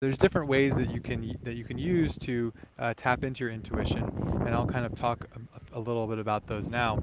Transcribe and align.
there's 0.00 0.18
different 0.18 0.48
ways 0.48 0.76
that 0.76 0.88
you 0.88 1.00
can 1.00 1.36
that 1.44 1.54
you 1.54 1.64
can 1.64 1.78
use 1.78 2.16
to 2.18 2.52
uh, 2.78 2.94
tap 2.96 3.24
into 3.24 3.40
your 3.44 3.50
intuition, 3.52 4.12
and 4.44 4.54
I'll 4.54 4.66
kind 4.66 4.86
of 4.86 4.94
talk 4.94 5.26
a, 5.34 5.78
a 5.78 5.80
little 5.80 6.06
bit 6.06 6.18
about 6.18 6.46
those 6.46 6.70
now. 6.70 7.00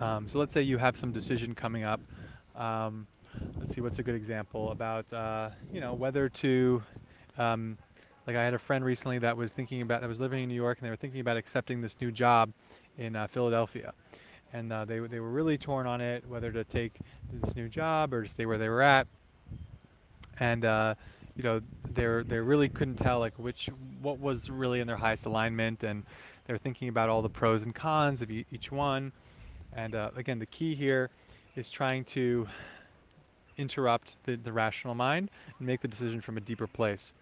Um, 0.00 0.28
so 0.28 0.38
let's 0.38 0.52
say 0.52 0.62
you 0.62 0.78
have 0.78 0.96
some 0.96 1.12
decision 1.12 1.54
coming 1.54 1.84
up. 1.84 2.00
Um, 2.56 3.06
let's 3.60 3.74
see, 3.74 3.80
what's 3.80 3.98
a 3.98 4.02
good 4.02 4.14
example 4.14 4.72
about 4.72 5.10
uh, 5.12 5.50
you 5.72 5.80
know 5.80 5.94
whether 5.94 6.28
to 6.28 6.82
um, 7.38 7.78
like 8.26 8.36
I 8.36 8.44
had 8.44 8.54
a 8.54 8.58
friend 8.58 8.84
recently 8.84 9.18
that 9.20 9.36
was 9.36 9.52
thinking 9.52 9.82
about 9.82 10.00
that 10.00 10.08
was 10.08 10.20
living 10.20 10.42
in 10.42 10.48
New 10.48 10.54
York 10.54 10.78
and 10.78 10.86
they 10.86 10.90
were 10.90 10.96
thinking 10.96 11.20
about 11.20 11.36
accepting 11.36 11.80
this 11.80 11.96
new 12.00 12.10
job 12.10 12.50
in 12.98 13.14
uh, 13.14 13.28
Philadelphia, 13.28 13.92
and 14.52 14.72
uh, 14.72 14.84
they 14.84 14.98
they 15.00 15.20
were 15.20 15.30
really 15.30 15.56
torn 15.56 15.86
on 15.86 16.00
it 16.00 16.24
whether 16.28 16.50
to 16.50 16.64
take 16.64 16.94
this 17.32 17.54
new 17.54 17.68
job 17.68 18.12
or 18.12 18.24
to 18.24 18.28
stay 18.28 18.44
where 18.46 18.58
they 18.58 18.68
were 18.68 18.82
at, 18.82 19.06
and 20.40 20.64
uh, 20.64 20.94
you 21.36 21.42
know 21.42 21.60
they 21.94 22.22
they 22.28 22.38
really 22.38 22.68
couldn't 22.68 22.96
tell 22.96 23.20
like 23.20 23.34
which 23.38 23.68
what 24.00 24.18
was 24.18 24.50
really 24.50 24.80
in 24.80 24.86
their 24.86 24.96
highest 24.96 25.26
alignment, 25.26 25.82
and 25.84 26.04
they're 26.46 26.58
thinking 26.58 26.88
about 26.88 27.08
all 27.08 27.22
the 27.22 27.28
pros 27.28 27.62
and 27.62 27.74
cons 27.74 28.22
of 28.22 28.30
each 28.30 28.72
one, 28.72 29.12
and 29.72 29.94
uh, 29.94 30.10
again 30.16 30.38
the 30.38 30.46
key 30.46 30.74
here 30.74 31.10
is 31.56 31.70
trying 31.70 32.04
to 32.04 32.46
interrupt 33.56 34.16
the, 34.24 34.36
the 34.36 34.52
rational 34.52 34.94
mind 34.94 35.30
and 35.58 35.66
make 35.66 35.80
the 35.80 35.88
decision 35.88 36.20
from 36.20 36.36
a 36.36 36.40
deeper 36.40 36.66
place. 36.66 37.12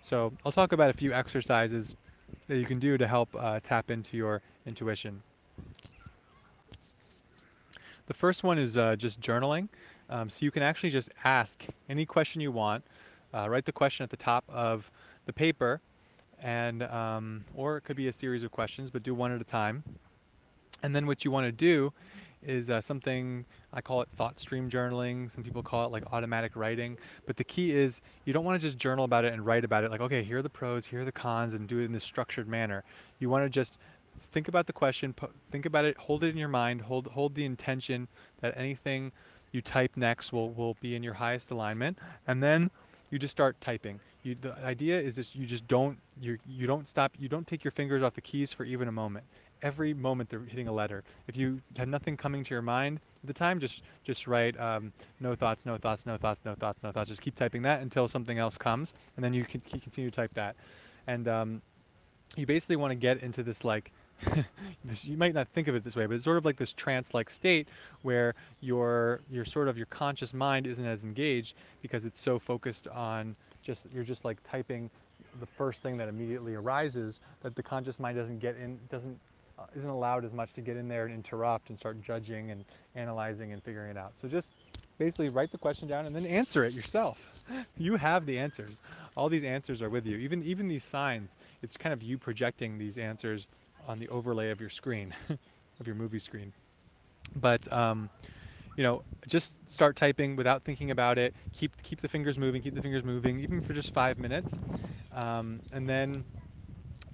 So 0.00 0.32
I'll 0.44 0.52
talk 0.52 0.72
about 0.72 0.90
a 0.90 0.94
few 0.94 1.12
exercises 1.12 1.94
that 2.48 2.56
you 2.56 2.66
can 2.66 2.78
do 2.78 2.96
to 2.98 3.06
help 3.06 3.28
uh, 3.38 3.60
tap 3.62 3.90
into 3.90 4.16
your 4.16 4.42
intuition. 4.66 5.22
The 8.06 8.14
first 8.14 8.42
one 8.44 8.58
is 8.58 8.76
uh, 8.76 8.96
just 8.96 9.20
journaling. 9.20 9.68
Um, 10.08 10.30
so 10.30 10.38
you 10.40 10.50
can 10.50 10.62
actually 10.62 10.90
just 10.90 11.08
ask 11.24 11.64
any 11.88 12.06
question 12.06 12.40
you 12.40 12.52
want. 12.52 12.84
Uh, 13.36 13.48
write 13.48 13.66
the 13.66 13.72
question 13.72 14.02
at 14.02 14.10
the 14.10 14.16
top 14.16 14.44
of 14.48 14.90
the 15.26 15.32
paper, 15.32 15.80
and 16.42 16.82
um, 16.84 17.44
or 17.54 17.76
it 17.76 17.82
could 17.82 17.96
be 17.96 18.08
a 18.08 18.12
series 18.12 18.42
of 18.42 18.50
questions, 18.50 18.88
but 18.88 19.02
do 19.02 19.14
one 19.14 19.30
at 19.30 19.40
a 19.40 19.44
time. 19.44 19.84
And 20.82 20.94
then 20.94 21.06
what 21.06 21.24
you 21.24 21.30
want 21.30 21.46
to 21.46 21.52
do 21.52 21.92
is 22.42 22.70
uh, 22.70 22.80
something 22.80 23.44
I 23.72 23.80
call 23.80 24.02
it 24.02 24.08
thought 24.16 24.38
stream 24.38 24.70
journaling. 24.70 25.34
Some 25.34 25.42
people 25.42 25.62
call 25.62 25.84
it 25.86 25.92
like 25.92 26.04
automatic 26.12 26.54
writing. 26.54 26.96
But 27.26 27.36
the 27.36 27.44
key 27.44 27.72
is 27.72 28.00
you 28.24 28.32
don't 28.32 28.44
want 28.44 28.60
to 28.60 28.66
just 28.66 28.78
journal 28.78 29.04
about 29.04 29.24
it 29.24 29.32
and 29.32 29.44
write 29.44 29.64
about 29.64 29.84
it 29.84 29.90
like, 29.90 30.00
okay, 30.00 30.22
here 30.22 30.38
are 30.38 30.42
the 30.42 30.48
pros, 30.48 30.86
here 30.86 31.02
are 31.02 31.04
the 31.04 31.12
cons, 31.12 31.54
and 31.54 31.68
do 31.68 31.80
it 31.80 31.84
in 31.84 31.92
this 31.92 32.04
structured 32.04 32.48
manner. 32.48 32.84
You 33.18 33.28
want 33.28 33.44
to 33.44 33.50
just 33.50 33.78
think 34.32 34.48
about 34.48 34.66
the 34.66 34.72
question, 34.72 35.14
think 35.50 35.66
about 35.66 35.84
it, 35.84 35.96
hold 35.96 36.24
it 36.24 36.28
in 36.28 36.36
your 36.36 36.48
mind, 36.48 36.80
hold 36.80 37.06
hold 37.08 37.34
the 37.34 37.44
intention 37.44 38.08
that 38.40 38.56
anything 38.56 39.12
you 39.52 39.60
type 39.60 39.92
next 39.96 40.32
will 40.32 40.50
will 40.50 40.76
be 40.80 40.94
in 40.94 41.02
your 41.02 41.14
highest 41.14 41.50
alignment, 41.50 41.98
and 42.26 42.42
then 42.42 42.70
you 43.10 43.18
just 43.18 43.32
start 43.32 43.60
typing. 43.60 44.00
You, 44.22 44.36
the 44.40 44.54
idea 44.64 45.00
is 45.00 45.16
that 45.16 45.34
you 45.34 45.46
just 45.46 45.66
don't 45.68 45.98
you 46.20 46.38
you 46.46 46.66
don't 46.66 46.88
stop 46.88 47.12
you 47.18 47.28
don't 47.28 47.46
take 47.46 47.62
your 47.62 47.70
fingers 47.70 48.02
off 48.02 48.14
the 48.14 48.20
keys 48.20 48.52
for 48.52 48.64
even 48.64 48.88
a 48.88 48.92
moment 48.92 49.24
every 49.62 49.94
moment 49.94 50.30
they're 50.30 50.40
hitting 50.40 50.68
a 50.68 50.72
letter. 50.72 51.02
If 51.28 51.36
you 51.36 51.60
have 51.76 51.88
nothing 51.88 52.16
coming 52.16 52.44
to 52.44 52.50
your 52.50 52.62
mind 52.62 53.00
at 53.22 53.26
the 53.26 53.34
time, 53.34 53.58
just 53.60 53.82
just 54.04 54.26
write 54.26 54.58
um, 54.60 54.92
no 55.20 55.34
thoughts, 55.34 55.66
no 55.66 55.76
thoughts, 55.76 56.06
no 56.06 56.16
thoughts, 56.16 56.40
no 56.44 56.54
thoughts, 56.54 56.78
no 56.82 56.92
thoughts. 56.92 57.08
Just 57.08 57.20
keep 57.20 57.36
typing 57.36 57.62
that 57.62 57.80
until 57.82 58.08
something 58.08 58.38
else 58.38 58.56
comes, 58.56 58.92
and 59.16 59.24
then 59.24 59.32
you 59.32 59.44
can 59.44 59.60
continue 59.60 60.10
to 60.10 60.16
type 60.16 60.30
that. 60.34 60.56
And 61.06 61.28
um, 61.28 61.62
you 62.36 62.46
basically 62.46 62.76
want 62.76 62.90
to 62.90 62.96
get 62.96 63.22
into 63.22 63.42
this 63.42 63.64
like 63.64 63.92
you 65.02 65.16
might 65.16 65.34
not 65.34 65.48
think 65.48 65.68
of 65.68 65.74
it 65.74 65.84
this 65.84 65.96
way, 65.96 66.06
but 66.06 66.14
it's 66.14 66.24
sort 66.24 66.36
of 66.36 66.44
like 66.44 66.56
this 66.56 66.72
trance-like 66.72 67.30
state 67.30 67.68
where 68.02 68.34
your 68.60 69.20
your 69.30 69.44
sort 69.44 69.68
of 69.68 69.76
your 69.76 69.86
conscious 69.86 70.32
mind 70.32 70.66
isn't 70.66 70.86
as 70.86 71.04
engaged 71.04 71.54
because 71.82 72.04
it's 72.04 72.20
so 72.20 72.38
focused 72.38 72.88
on 72.88 73.36
just 73.62 73.86
you're 73.92 74.04
just 74.04 74.24
like 74.24 74.38
typing 74.48 74.90
the 75.40 75.46
first 75.46 75.82
thing 75.82 75.96
that 75.96 76.08
immediately 76.08 76.54
arises 76.54 77.20
that 77.42 77.54
the 77.54 77.62
conscious 77.62 77.98
mind 77.98 78.16
doesn't 78.16 78.38
get 78.38 78.56
in 78.56 78.78
doesn't 78.90 79.18
uh, 79.58 79.64
isn't 79.74 79.90
allowed 79.90 80.24
as 80.24 80.32
much 80.32 80.52
to 80.52 80.60
get 80.60 80.76
in 80.76 80.88
there 80.88 81.06
and 81.06 81.14
interrupt 81.14 81.68
and 81.70 81.78
start 81.78 82.00
judging 82.02 82.50
and 82.50 82.64
analyzing 82.94 83.52
and 83.52 83.62
figuring 83.62 83.90
it 83.90 83.96
out. 83.96 84.12
So 84.20 84.28
just 84.28 84.50
basically 84.98 85.28
write 85.28 85.50
the 85.50 85.58
question 85.58 85.88
down 85.88 86.06
and 86.06 86.14
then 86.14 86.26
answer 86.26 86.64
it 86.64 86.72
yourself. 86.74 87.18
you 87.78 87.96
have 87.96 88.26
the 88.26 88.38
answers. 88.38 88.80
All 89.16 89.28
these 89.28 89.44
answers 89.44 89.80
are 89.82 89.90
with 89.90 90.06
you. 90.06 90.16
Even 90.18 90.42
even 90.42 90.68
these 90.68 90.84
signs, 90.84 91.30
it's 91.62 91.76
kind 91.76 91.92
of 91.92 92.02
you 92.02 92.18
projecting 92.18 92.78
these 92.78 92.98
answers 92.98 93.46
on 93.86 93.98
the 93.98 94.08
overlay 94.08 94.50
of 94.50 94.60
your 94.60 94.70
screen, 94.70 95.14
of 95.80 95.86
your 95.86 95.96
movie 95.96 96.20
screen. 96.20 96.52
But 97.36 97.70
um, 97.72 98.10
you 98.76 98.82
know, 98.84 99.04
just 99.26 99.56
start 99.70 99.96
typing 99.96 100.36
without 100.36 100.64
thinking 100.64 100.90
about 100.90 101.18
it. 101.18 101.34
Keep 101.52 101.82
keep 101.82 102.00
the 102.00 102.08
fingers 102.08 102.38
moving. 102.38 102.62
Keep 102.62 102.74
the 102.74 102.82
fingers 102.82 103.04
moving, 103.04 103.40
even 103.40 103.60
for 103.62 103.74
just 103.74 103.92
five 103.94 104.18
minutes, 104.18 104.54
um, 105.12 105.62
and 105.72 105.88
then 105.88 106.24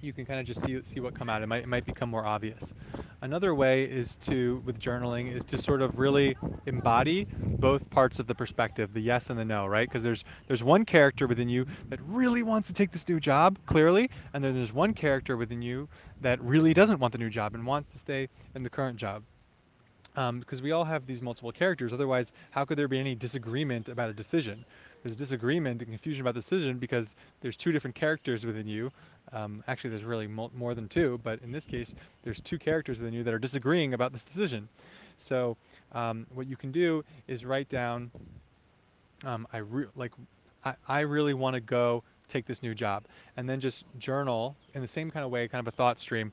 you 0.03 0.13
can 0.13 0.25
kind 0.25 0.39
of 0.39 0.45
just 0.45 0.61
see 0.61 0.79
see 0.83 0.99
what 0.99 1.13
come 1.13 1.29
out. 1.29 1.41
It 1.41 1.47
might 1.47 1.63
it 1.63 1.67
might 1.67 1.85
become 1.85 2.09
more 2.09 2.25
obvious. 2.25 2.61
Another 3.21 3.55
way 3.55 3.85
is 3.85 4.17
to 4.17 4.61
with 4.65 4.79
journaling 4.79 5.33
is 5.33 5.45
to 5.45 5.57
sort 5.57 5.81
of 5.81 5.97
really 5.97 6.35
embody 6.65 7.25
both 7.61 7.89
parts 7.89 8.19
of 8.19 8.27
the 8.27 8.35
perspective, 8.35 8.93
the 8.93 8.99
yes 8.99 9.29
and 9.29 9.39
the 9.39 9.45
no, 9.45 9.65
right? 9.65 9.87
Because 9.87 10.03
there's 10.03 10.25
there's 10.47 10.63
one 10.63 10.83
character 10.83 11.25
within 11.25 11.47
you 11.47 11.65
that 11.89 12.01
really 12.01 12.43
wants 12.43 12.67
to 12.67 12.73
take 12.73 12.91
this 12.91 13.07
new 13.07 13.19
job, 13.19 13.57
clearly, 13.65 14.09
and 14.33 14.43
then 14.43 14.53
there's 14.53 14.73
one 14.73 14.93
character 14.93 15.37
within 15.37 15.61
you 15.61 15.87
that 16.21 16.41
really 16.41 16.73
doesn't 16.73 16.99
want 16.99 17.13
the 17.13 17.17
new 17.17 17.29
job 17.29 17.55
and 17.55 17.65
wants 17.65 17.87
to 17.93 17.97
stay 17.97 18.27
in 18.55 18.63
the 18.63 18.69
current 18.69 18.97
job. 18.97 19.23
Because 20.15 20.59
um, 20.59 20.63
we 20.63 20.71
all 20.71 20.83
have 20.83 21.07
these 21.07 21.21
multiple 21.21 21.51
characters, 21.51 21.91
otherwise, 21.91 22.31
how 22.51 22.65
could 22.65 22.77
there 22.77 22.87
be 22.87 22.99
any 22.99 23.15
disagreement 23.15 23.89
about 23.89 24.09
a 24.09 24.13
decision? 24.13 24.63
There's 25.03 25.15
disagreement 25.15 25.81
and 25.81 25.89
confusion 25.89 26.21
about 26.21 26.33
the 26.33 26.39
decision 26.39 26.79
because 26.79 27.15
there's 27.41 27.57
two 27.57 27.71
different 27.71 27.95
characters 27.95 28.45
within 28.45 28.67
you 28.67 28.91
um, 29.33 29.63
actually, 29.67 29.89
there's 29.89 30.03
really 30.03 30.27
more 30.27 30.75
than 30.75 30.87
two, 30.87 31.19
but 31.23 31.41
in 31.41 31.51
this 31.51 31.65
case, 31.65 31.93
there's 32.23 32.39
two 32.41 32.59
characters 32.59 32.99
within 32.99 33.13
you 33.13 33.23
that 33.23 33.33
are 33.33 33.39
disagreeing 33.39 33.93
about 33.93 34.13
this 34.13 34.23
decision. 34.25 34.69
So 35.17 35.57
um, 35.93 36.27
what 36.33 36.47
you 36.47 36.55
can 36.55 36.71
do 36.71 37.03
is 37.27 37.43
write 37.45 37.69
down, 37.69 38.11
um, 39.25 39.47
I 39.51 39.61
like, 39.95 40.11
I, 40.63 40.75
I 40.87 40.99
really 41.01 41.33
want 41.33 41.55
to 41.55 41.61
go 41.61 42.03
take 42.29 42.45
this 42.45 42.61
new 42.61 42.75
job, 42.75 43.05
and 43.37 43.49
then 43.49 43.59
just 43.59 43.85
journal 43.97 44.55
in 44.75 44.81
the 44.81 44.87
same 44.87 45.09
kind 45.09 45.25
of 45.25 45.31
way, 45.31 45.47
kind 45.47 45.65
of 45.65 45.73
a 45.73 45.75
thought 45.75 45.99
stream, 45.99 46.31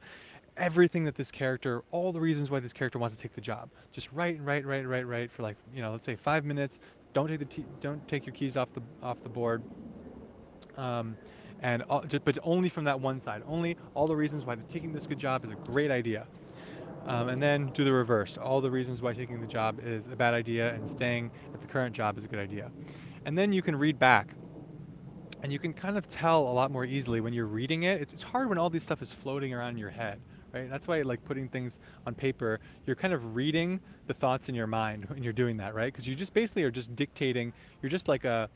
everything 0.56 1.04
that 1.04 1.14
this 1.14 1.30
character, 1.30 1.82
all 1.92 2.12
the 2.12 2.20
reasons 2.20 2.50
why 2.50 2.60
this 2.60 2.72
character 2.72 2.98
wants 2.98 3.16
to 3.16 3.22
take 3.22 3.34
the 3.34 3.40
job. 3.40 3.70
Just 3.92 4.12
write 4.12 4.36
and 4.36 4.46
write, 4.46 4.66
write, 4.66 4.86
write, 4.86 5.06
write 5.06 5.30
for 5.30 5.42
like, 5.42 5.56
you 5.74 5.80
know, 5.80 5.92
let's 5.92 6.04
say 6.04 6.16
five 6.16 6.44
minutes. 6.44 6.78
Don't 7.12 7.28
take 7.28 7.40
the 7.40 7.64
don't 7.80 8.06
take 8.08 8.26
your 8.26 8.34
keys 8.34 8.56
off 8.56 8.68
the 8.74 8.82
off 9.02 9.16
the 9.22 9.28
board. 9.28 9.62
Um, 10.76 11.16
and 11.62 11.82
all, 11.82 12.02
just, 12.02 12.24
but 12.24 12.38
only 12.42 12.68
from 12.68 12.84
that 12.84 13.00
one 13.00 13.22
side. 13.22 13.42
Only 13.46 13.76
all 13.94 14.06
the 14.06 14.16
reasons 14.16 14.44
why 14.44 14.56
taking 14.72 14.92
this 14.92 15.06
good 15.06 15.18
job 15.18 15.44
is 15.44 15.50
a 15.50 15.70
great 15.70 15.90
idea. 15.90 16.26
Um, 17.06 17.28
and 17.28 17.42
then 17.42 17.70
do 17.74 17.84
the 17.84 17.92
reverse. 17.92 18.36
All 18.36 18.60
the 18.60 18.70
reasons 18.70 19.02
why 19.02 19.12
taking 19.12 19.40
the 19.40 19.46
job 19.46 19.80
is 19.84 20.06
a 20.06 20.16
bad 20.16 20.34
idea 20.34 20.74
and 20.74 20.88
staying 20.90 21.30
at 21.52 21.60
the 21.60 21.66
current 21.66 21.94
job 21.94 22.18
is 22.18 22.24
a 22.24 22.28
good 22.28 22.38
idea. 22.38 22.70
And 23.24 23.36
then 23.36 23.52
you 23.52 23.62
can 23.62 23.76
read 23.76 23.98
back. 23.98 24.28
And 25.42 25.50
you 25.50 25.58
can 25.58 25.72
kind 25.72 25.96
of 25.96 26.06
tell 26.08 26.40
a 26.42 26.52
lot 26.52 26.70
more 26.70 26.84
easily 26.84 27.20
when 27.20 27.32
you're 27.32 27.46
reading 27.46 27.84
it. 27.84 28.02
It's, 28.02 28.12
it's 28.12 28.22
hard 28.22 28.48
when 28.50 28.58
all 28.58 28.68
this 28.68 28.82
stuff 28.82 29.00
is 29.00 29.12
floating 29.12 29.54
around 29.54 29.70
in 29.70 29.78
your 29.78 29.90
head, 29.90 30.20
right? 30.52 30.68
That's 30.70 30.86
why 30.86 31.02
like 31.02 31.24
putting 31.24 31.48
things 31.48 31.78
on 32.06 32.14
paper, 32.14 32.60
you're 32.86 32.96
kind 32.96 33.14
of 33.14 33.34
reading 33.34 33.80
the 34.06 34.14
thoughts 34.14 34.48
in 34.48 34.54
your 34.54 34.66
mind 34.66 35.06
when 35.08 35.22
you're 35.22 35.32
doing 35.32 35.56
that, 35.58 35.74
right? 35.74 35.92
Because 35.92 36.06
you 36.06 36.14
just 36.14 36.34
basically 36.34 36.62
are 36.64 36.70
just 36.70 36.94
dictating, 36.96 37.52
you're 37.82 37.90
just 37.90 38.08
like 38.08 38.24
a, 38.24 38.48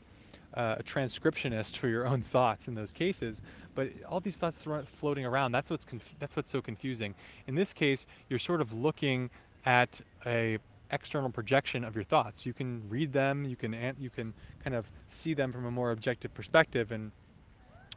a 0.53 0.83
transcriptionist 0.83 1.77
for 1.77 1.87
your 1.87 2.07
own 2.07 2.21
thoughts 2.31 2.67
in 2.67 2.75
those 2.75 2.91
cases, 2.91 3.41
but 3.75 3.89
all 4.07 4.19
these 4.19 4.37
thoughts 4.37 4.65
are 4.67 4.83
floating 4.99 5.25
around. 5.25 5.51
That's 5.51 5.69
what's 5.69 5.85
that's 6.19 6.35
what's 6.35 6.51
so 6.51 6.61
confusing. 6.61 7.13
In 7.47 7.55
this 7.55 7.73
case, 7.73 8.05
you're 8.29 8.39
sort 8.39 8.61
of 8.61 8.73
looking 8.73 9.29
at 9.65 10.01
a 10.25 10.57
external 10.91 11.29
projection 11.29 11.83
of 11.83 11.95
your 11.95 12.03
thoughts. 12.03 12.45
You 12.45 12.53
can 12.53 12.87
read 12.89 13.11
them, 13.11 13.45
you 13.45 13.55
can 13.55 13.95
you 13.99 14.09
can 14.09 14.33
kind 14.63 14.75
of 14.75 14.85
see 15.09 15.33
them 15.33 15.51
from 15.51 15.65
a 15.65 15.71
more 15.71 15.91
objective 15.91 16.33
perspective 16.33 16.91
and 16.91 17.11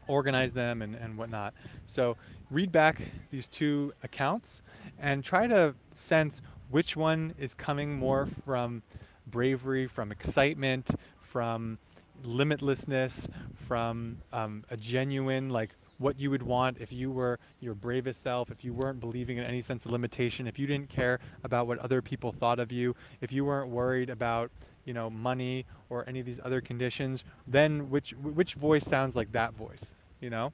organize 0.08 0.52
them 0.52 0.82
and, 0.82 0.94
and 0.96 1.16
whatnot. 1.16 1.54
So 1.86 2.16
read 2.50 2.72
back 2.72 3.00
these 3.30 3.48
two 3.48 3.92
accounts 4.02 4.62
and 4.98 5.24
try 5.24 5.46
to 5.46 5.74
sense 5.94 6.42
which 6.70 6.96
one 6.96 7.34
is 7.38 7.54
coming 7.54 7.96
more 7.96 8.26
from 8.44 8.82
bravery, 9.28 9.86
from 9.86 10.12
excitement, 10.12 10.90
from 11.22 11.78
limitlessness, 12.24 13.28
from 13.66 14.18
um, 14.32 14.64
a 14.70 14.76
genuine, 14.76 15.50
like 15.50 15.70
what 15.98 16.18
you 16.18 16.30
would 16.30 16.42
want 16.42 16.78
if 16.80 16.92
you 16.92 17.10
were 17.10 17.38
your 17.60 17.74
bravest 17.74 18.22
self, 18.22 18.50
if 18.50 18.64
you 18.64 18.72
weren't 18.72 19.00
believing 19.00 19.38
in 19.38 19.44
any 19.44 19.62
sense 19.62 19.84
of 19.84 19.92
limitation, 19.92 20.46
if 20.46 20.58
you 20.58 20.66
didn't 20.66 20.88
care 20.90 21.20
about 21.44 21.66
what 21.66 21.78
other 21.78 22.02
people 22.02 22.32
thought 22.32 22.58
of 22.58 22.72
you, 22.72 22.94
if 23.20 23.32
you 23.32 23.44
weren't 23.44 23.70
worried 23.70 24.10
about, 24.10 24.50
you 24.84 24.94
know, 24.94 25.10
money 25.10 25.66
or 25.90 26.04
any 26.08 26.20
of 26.20 26.26
these 26.26 26.40
other 26.44 26.60
conditions, 26.60 27.24
then 27.46 27.90
which 27.90 28.12
which 28.22 28.54
voice 28.54 28.84
sounds 28.84 29.14
like 29.16 29.32
that 29.32 29.54
voice, 29.54 29.92
you 30.20 30.30
know? 30.30 30.52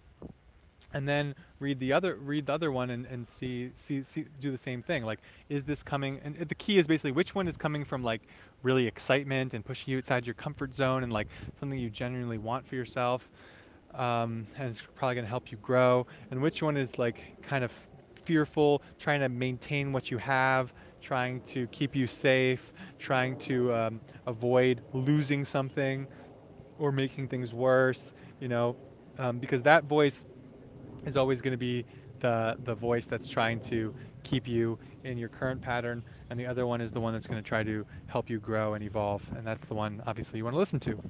And 0.93 1.09
then 1.09 1.35
read 1.59 1.81
the 1.81 1.93
other 1.93 2.17
read 2.17 2.47
the 2.47 2.53
other 2.53 2.71
one 2.71 2.91
and, 2.91 3.05
and 3.07 3.27
see, 3.27 3.71
see 3.81 4.05
see 4.05 4.27
do 4.41 4.53
the 4.53 4.59
same 4.59 4.83
thing. 4.83 5.05
Like, 5.05 5.19
is 5.49 5.65
this 5.65 5.83
coming 5.83 6.21
and 6.25 6.37
the 6.49 6.55
key 6.55 6.79
is 6.79 6.87
basically 6.87 7.11
which 7.13 7.35
one 7.35 7.49
is 7.49 7.57
coming 7.57 7.85
from 7.85 8.05
like 8.05 8.23
really 8.63 8.87
excitement 8.87 9.55
and 9.55 9.65
pushing 9.65 9.91
you 9.93 9.99
outside 9.99 10.25
your 10.25 10.35
comfort 10.35 10.73
zone 10.75 11.03
and 11.03 11.13
like 11.13 11.29
something 11.59 11.79
you 11.79 11.91
genuinely 11.91 12.39
want 12.39 12.67
for 12.67 12.77
yourself 12.77 13.29
um, 13.95 14.47
and 14.59 14.71
it's 14.71 14.83
probably 14.95 15.15
going 15.15 15.25
to 15.25 15.31
help 15.31 15.53
you 15.53 15.59
grow, 15.59 16.07
and 16.31 16.41
which 16.43 16.63
one 16.63 16.77
is 16.77 16.99
like 16.99 17.23
kind 17.43 17.65
of 17.65 17.73
fearful, 18.25 18.83
trying 18.99 19.21
to 19.21 19.29
maintain 19.29 19.93
what 19.93 20.11
you 20.11 20.19
have, 20.19 20.73
trying 21.01 21.41
to 21.43 21.67
keep 21.69 21.95
you 21.95 22.07
safe, 22.07 22.73
trying 22.99 23.37
to 23.37 23.73
um, 23.73 24.01
avoid 24.27 24.83
losing 24.93 25.45
something 25.45 26.09
or 26.79 26.91
making 26.91 27.29
things 27.29 27.55
worse, 27.55 28.13
you 28.41 28.49
know, 28.49 28.77
um, 29.19 29.39
because 29.39 29.63
that 29.63 29.85
voice 29.85 30.25
is 31.07 31.17
always 31.17 31.41
going 31.41 31.53
to 31.53 31.59
be 31.59 31.85
the 32.21 32.57
the 32.65 32.75
voice 32.75 33.07
that's 33.07 33.29
trying 33.29 33.61
to 33.61 33.95
keep 34.23 34.49
you 34.49 34.79
in 35.05 35.19
your 35.19 35.29
current 35.29 35.61
pattern, 35.61 36.03
and 36.31 36.39
the 36.39 36.47
other 36.47 36.67
one 36.67 36.81
is 36.81 36.93
the 36.93 37.01
one 37.01 37.13
that's 37.13 37.27
going 37.27 37.43
to 37.43 37.47
try 37.47 37.63
to 37.63 37.85
help 38.07 38.31
you 38.31 38.39
grow 38.41 38.75
and 38.75 38.85
evolve, 38.85 39.23
and 39.37 39.47
that's 39.47 39.67
the 39.69 39.75
one 39.75 40.03
obviously 40.07 40.39
you 40.39 40.45
want 40.45 40.55
to 40.55 40.59
listen 40.59 40.81
to. 40.81 41.03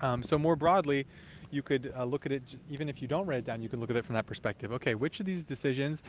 Um, 0.00 0.22
so 0.22 0.38
more 0.38 0.56
broadly, 0.56 1.06
you 1.50 1.62
could 1.62 1.92
uh, 1.96 2.04
look 2.04 2.26
at 2.26 2.32
it, 2.32 2.42
even 2.70 2.88
if 2.88 3.00
you 3.02 3.08
don't 3.08 3.26
write 3.26 3.38
it 3.38 3.44
down, 3.44 3.62
you 3.62 3.68
can 3.68 3.80
look 3.80 3.90
at 3.90 3.96
it 3.96 4.04
from 4.04 4.14
that 4.14 4.26
perspective. 4.26 4.72
Okay, 4.72 4.94
which 4.94 5.20
of 5.20 5.26
these 5.26 5.42
decisions 5.42 6.02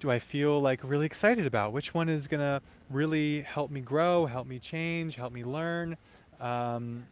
do 0.00 0.10
I 0.10 0.18
feel 0.18 0.60
like 0.60 0.80
really 0.84 1.06
excited 1.06 1.46
about? 1.46 1.72
Which 1.72 1.94
one 1.94 2.08
is 2.08 2.26
going 2.26 2.40
to 2.40 2.60
really 2.90 3.42
help 3.42 3.70
me 3.70 3.80
grow, 3.80 4.26
help 4.26 4.46
me 4.46 4.58
change, 4.58 5.16
help 5.16 5.32
me 5.32 5.44
learn? 5.44 5.96
Um, 6.40 7.04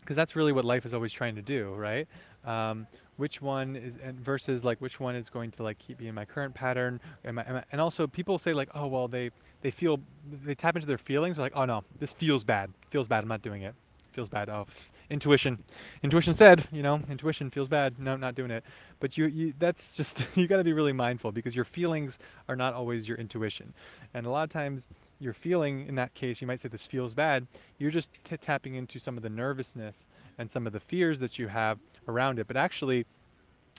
because 0.00 0.16
that's 0.16 0.34
really 0.34 0.52
what 0.52 0.64
life 0.64 0.84
is 0.84 0.92
always 0.94 1.12
trying 1.12 1.36
to 1.36 1.42
do, 1.42 1.74
right? 1.74 2.08
Um, 2.44 2.86
which 3.16 3.42
one 3.42 3.76
is 3.76 3.94
and 4.02 4.18
versus 4.20 4.64
like 4.64 4.80
which 4.80 5.00
one 5.00 5.14
is 5.16 5.30
going 5.30 5.50
to 5.52 5.62
like 5.62 5.78
keep 5.78 6.00
me 6.00 6.08
in 6.08 6.14
my 6.14 6.24
current 6.24 6.54
pattern? 6.54 7.00
Am 7.24 7.38
I, 7.38 7.44
am 7.48 7.56
I, 7.56 7.64
and 7.72 7.80
also 7.80 8.06
people 8.06 8.38
say 8.38 8.52
like, 8.52 8.70
oh 8.74 8.86
well, 8.88 9.08
they 9.08 9.30
they 9.62 9.70
feel 9.70 10.00
they 10.44 10.54
tap 10.54 10.76
into 10.76 10.88
their 10.88 10.98
feelings. 10.98 11.38
Like, 11.38 11.52
oh 11.54 11.64
no, 11.64 11.84
this 12.00 12.12
feels 12.12 12.44
bad. 12.44 12.70
Feels 12.90 13.08
bad. 13.08 13.22
I'm 13.22 13.28
not 13.28 13.42
doing 13.42 13.62
it. 13.62 13.74
Feels 14.12 14.28
bad. 14.28 14.48
Oh, 14.48 14.66
intuition. 15.10 15.62
Intuition 16.02 16.34
said, 16.34 16.66
you 16.72 16.82
know, 16.82 17.00
intuition 17.10 17.50
feels 17.50 17.68
bad. 17.68 17.98
No, 17.98 18.16
not 18.16 18.34
doing 18.34 18.50
it. 18.50 18.64
But 19.00 19.16
you, 19.18 19.26
you 19.26 19.54
that's 19.58 19.96
just 19.96 20.24
you 20.34 20.48
got 20.48 20.58
to 20.58 20.64
be 20.64 20.72
really 20.72 20.92
mindful 20.94 21.32
because 21.32 21.54
your 21.56 21.64
feelings 21.66 22.18
are 22.48 22.56
not 22.56 22.74
always 22.74 23.08
your 23.08 23.18
intuition, 23.18 23.72
and 24.14 24.26
a 24.26 24.30
lot 24.30 24.44
of 24.44 24.50
times 24.50 24.86
your 25.20 25.34
feeling 25.34 25.86
in 25.86 25.94
that 25.96 26.14
case, 26.14 26.40
you 26.40 26.46
might 26.48 26.60
say 26.60 26.68
this 26.68 26.86
feels 26.86 27.14
bad. 27.14 27.46
You're 27.78 27.92
just 27.92 28.10
t- 28.24 28.36
tapping 28.36 28.74
into 28.74 28.98
some 28.98 29.16
of 29.16 29.22
the 29.22 29.30
nervousness 29.30 30.06
and 30.38 30.50
some 30.50 30.66
of 30.66 30.72
the 30.72 30.80
fears 30.80 31.18
that 31.20 31.38
you 31.38 31.48
have 31.48 31.78
around 32.08 32.38
it. 32.38 32.46
But 32.46 32.56
actually, 32.56 33.06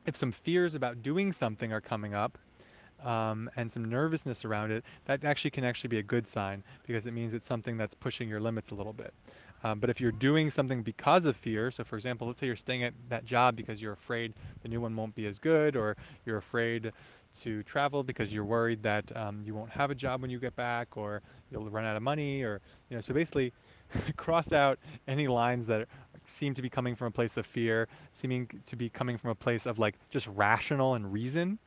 if 0.06 0.16
some 0.18 0.32
fears 0.32 0.76
about 0.76 1.02
doing 1.02 1.32
something 1.32 1.72
are 1.72 1.82
coming 1.82 2.14
up, 2.14 2.38
um, 3.04 3.50
and 3.58 3.72
some 3.72 3.86
nervousness 3.86 4.46
around 4.46 4.72
it, 4.72 4.84
that 5.06 5.24
actually 5.24 5.52
can 5.52 5.64
actually 5.64 5.90
be 5.90 6.00
a 6.00 6.04
good 6.04 6.28
sign 6.28 6.64
because 6.88 7.06
it 7.06 7.12
means 7.12 7.34
it's 7.34 7.48
something 7.48 7.78
that's 7.78 7.94
pushing 7.94 8.30
your 8.30 8.40
limits 8.40 8.72
a 8.72 8.76
little 8.76 8.94
bit. 8.94 9.14
Um, 9.64 9.80
but 9.80 9.90
if 9.90 10.02
you're 10.02 10.12
doing 10.12 10.50
something 10.50 10.84
because 10.84 11.26
of 11.26 11.38
fear, 11.38 11.72
so 11.72 11.84
for 11.84 11.96
example, 11.96 12.28
let's 12.28 12.40
say 12.40 12.48
you're 12.48 12.56
staying 12.56 12.84
at 12.84 12.94
that 13.10 13.26
job 13.26 13.56
because 13.56 13.82
you're 13.82 13.94
afraid 13.94 14.34
the 14.62 14.68
new 14.68 14.82
one 14.82 14.96
won't 14.96 15.16
be 15.16 15.26
as 15.26 15.40
good, 15.40 15.76
or 15.76 15.96
you're 16.26 16.38
afraid 16.38 16.92
to 17.42 17.64
travel 17.64 18.04
because 18.04 18.32
you're 18.32 18.46
worried 18.46 18.84
that 18.84 19.16
um, 19.16 19.42
you 19.46 19.56
won't 19.56 19.70
have 19.72 19.90
a 19.90 19.96
job 19.96 20.22
when 20.22 20.30
you 20.30 20.38
get 20.40 20.56
back, 20.56 20.98
or 20.98 21.22
you'll 21.50 21.70
run 21.70 21.86
out 21.86 21.96
of 21.96 22.04
money, 22.04 22.44
or 22.44 22.62
you 22.90 22.98
know. 22.98 23.02
So 23.02 23.14
basically, 23.14 23.54
cross 24.18 24.52
out 24.52 24.80
any 25.08 25.28
lines 25.28 25.66
that 25.68 25.88
seem 26.40 26.54
to 26.54 26.62
be 26.62 26.70
coming 26.70 26.96
from 26.96 27.08
a 27.08 27.12
place 27.12 27.38
of 27.38 27.46
fear, 27.46 27.88
seeming 28.14 28.50
to 28.66 28.76
be 28.76 28.90
coming 28.90 29.18
from 29.18 29.30
a 29.30 29.36
place 29.36 29.66
of 29.66 29.80
like 29.80 29.96
just 30.12 30.28
rational 30.28 30.96
and 30.96 31.12
reason 31.12 31.60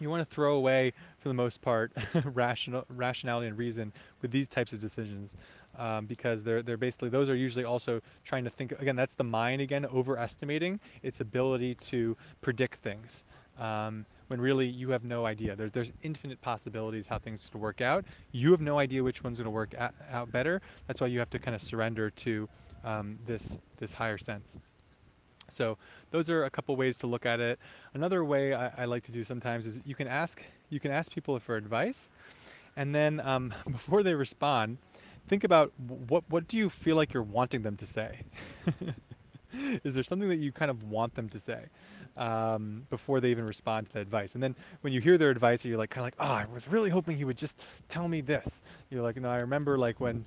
you 0.00 0.10
want 0.10 0.26
to 0.26 0.34
throw 0.34 0.54
away, 0.56 0.92
for 1.20 1.28
the 1.28 1.34
most 1.34 1.60
part, 1.60 1.92
rational, 2.24 2.84
rationality 2.88 3.46
and 3.46 3.58
reason 3.58 3.92
with 4.20 4.30
these 4.30 4.48
types 4.48 4.72
of 4.72 4.80
decisions, 4.80 5.36
um, 5.78 6.06
because 6.06 6.42
they're 6.42 6.62
they're 6.62 6.76
basically 6.76 7.08
those 7.08 7.28
are 7.28 7.34
usually 7.34 7.64
also 7.64 8.00
trying 8.24 8.44
to 8.44 8.50
think 8.50 8.72
again. 8.72 8.96
That's 8.96 9.14
the 9.16 9.24
mind 9.24 9.60
again, 9.60 9.86
overestimating 9.86 10.80
its 11.02 11.20
ability 11.20 11.76
to 11.90 12.16
predict 12.40 12.82
things. 12.82 13.24
Um, 13.58 14.06
when 14.28 14.40
really 14.40 14.66
you 14.66 14.88
have 14.90 15.04
no 15.04 15.26
idea. 15.26 15.54
There's 15.54 15.72
there's 15.72 15.92
infinite 16.02 16.40
possibilities 16.40 17.04
how 17.06 17.18
things 17.18 17.46
could 17.52 17.60
work 17.60 17.82
out. 17.82 18.04
You 18.32 18.50
have 18.52 18.62
no 18.62 18.78
idea 18.78 19.02
which 19.02 19.22
one's 19.22 19.38
going 19.38 19.44
to 19.44 19.50
work 19.50 19.74
out 20.10 20.32
better. 20.32 20.62
That's 20.86 21.00
why 21.02 21.08
you 21.08 21.18
have 21.18 21.30
to 21.30 21.38
kind 21.38 21.54
of 21.54 21.62
surrender 21.62 22.08
to 22.10 22.48
um, 22.84 23.18
this 23.26 23.56
this 23.78 23.92
higher 23.92 24.18
sense. 24.18 24.56
So 25.50 25.76
those 26.10 26.30
are 26.30 26.44
a 26.44 26.50
couple 26.50 26.74
ways 26.76 26.96
to 26.98 27.06
look 27.06 27.26
at 27.26 27.40
it. 27.40 27.58
Another 27.94 28.24
way 28.24 28.54
I, 28.54 28.82
I, 28.82 28.84
like 28.86 29.02
to 29.04 29.12
do 29.12 29.22
sometimes 29.24 29.66
is 29.66 29.80
you 29.84 29.94
can 29.94 30.08
ask 30.08 30.42
you 30.70 30.80
can 30.80 30.90
ask 30.90 31.12
people 31.12 31.38
for 31.40 31.56
advice, 31.56 32.08
and 32.76 32.94
then 32.94 33.20
um, 33.20 33.52
before 33.70 34.02
they 34.02 34.14
respond, 34.14 34.78
think 35.28 35.44
about 35.44 35.72
what 36.08 36.24
what 36.28 36.48
do 36.48 36.56
you 36.56 36.70
feel 36.70 36.96
like 36.96 37.12
you're 37.12 37.22
wanting 37.22 37.62
them 37.62 37.76
to 37.76 37.86
say. 37.86 38.20
is 39.84 39.94
there 39.94 40.02
something 40.02 40.28
that 40.28 40.38
you 40.38 40.52
kind 40.52 40.70
of 40.70 40.82
want 40.84 41.14
them 41.14 41.28
to 41.28 41.38
say 41.38 41.64
um, 42.16 42.86
before 42.90 43.20
they 43.20 43.30
even 43.30 43.46
respond 43.46 43.86
to 43.88 43.94
the 43.94 44.00
advice? 44.00 44.34
And 44.34 44.42
then 44.42 44.54
when 44.80 44.92
you 44.92 45.00
hear 45.00 45.18
their 45.18 45.30
advice, 45.30 45.64
you're 45.64 45.78
like 45.78 45.90
kind 45.90 46.02
of 46.02 46.06
like, 46.06 46.14
oh, 46.18 46.32
I 46.32 46.46
was 46.52 46.66
really 46.68 46.90
hoping 46.90 47.16
he 47.16 47.24
would 47.24 47.36
just 47.36 47.56
tell 47.88 48.08
me 48.08 48.20
this. 48.20 48.46
You're 48.90 49.02
like, 49.02 49.16
no, 49.16 49.28
I 49.28 49.38
remember 49.38 49.78
like 49.78 50.00
when 50.00 50.24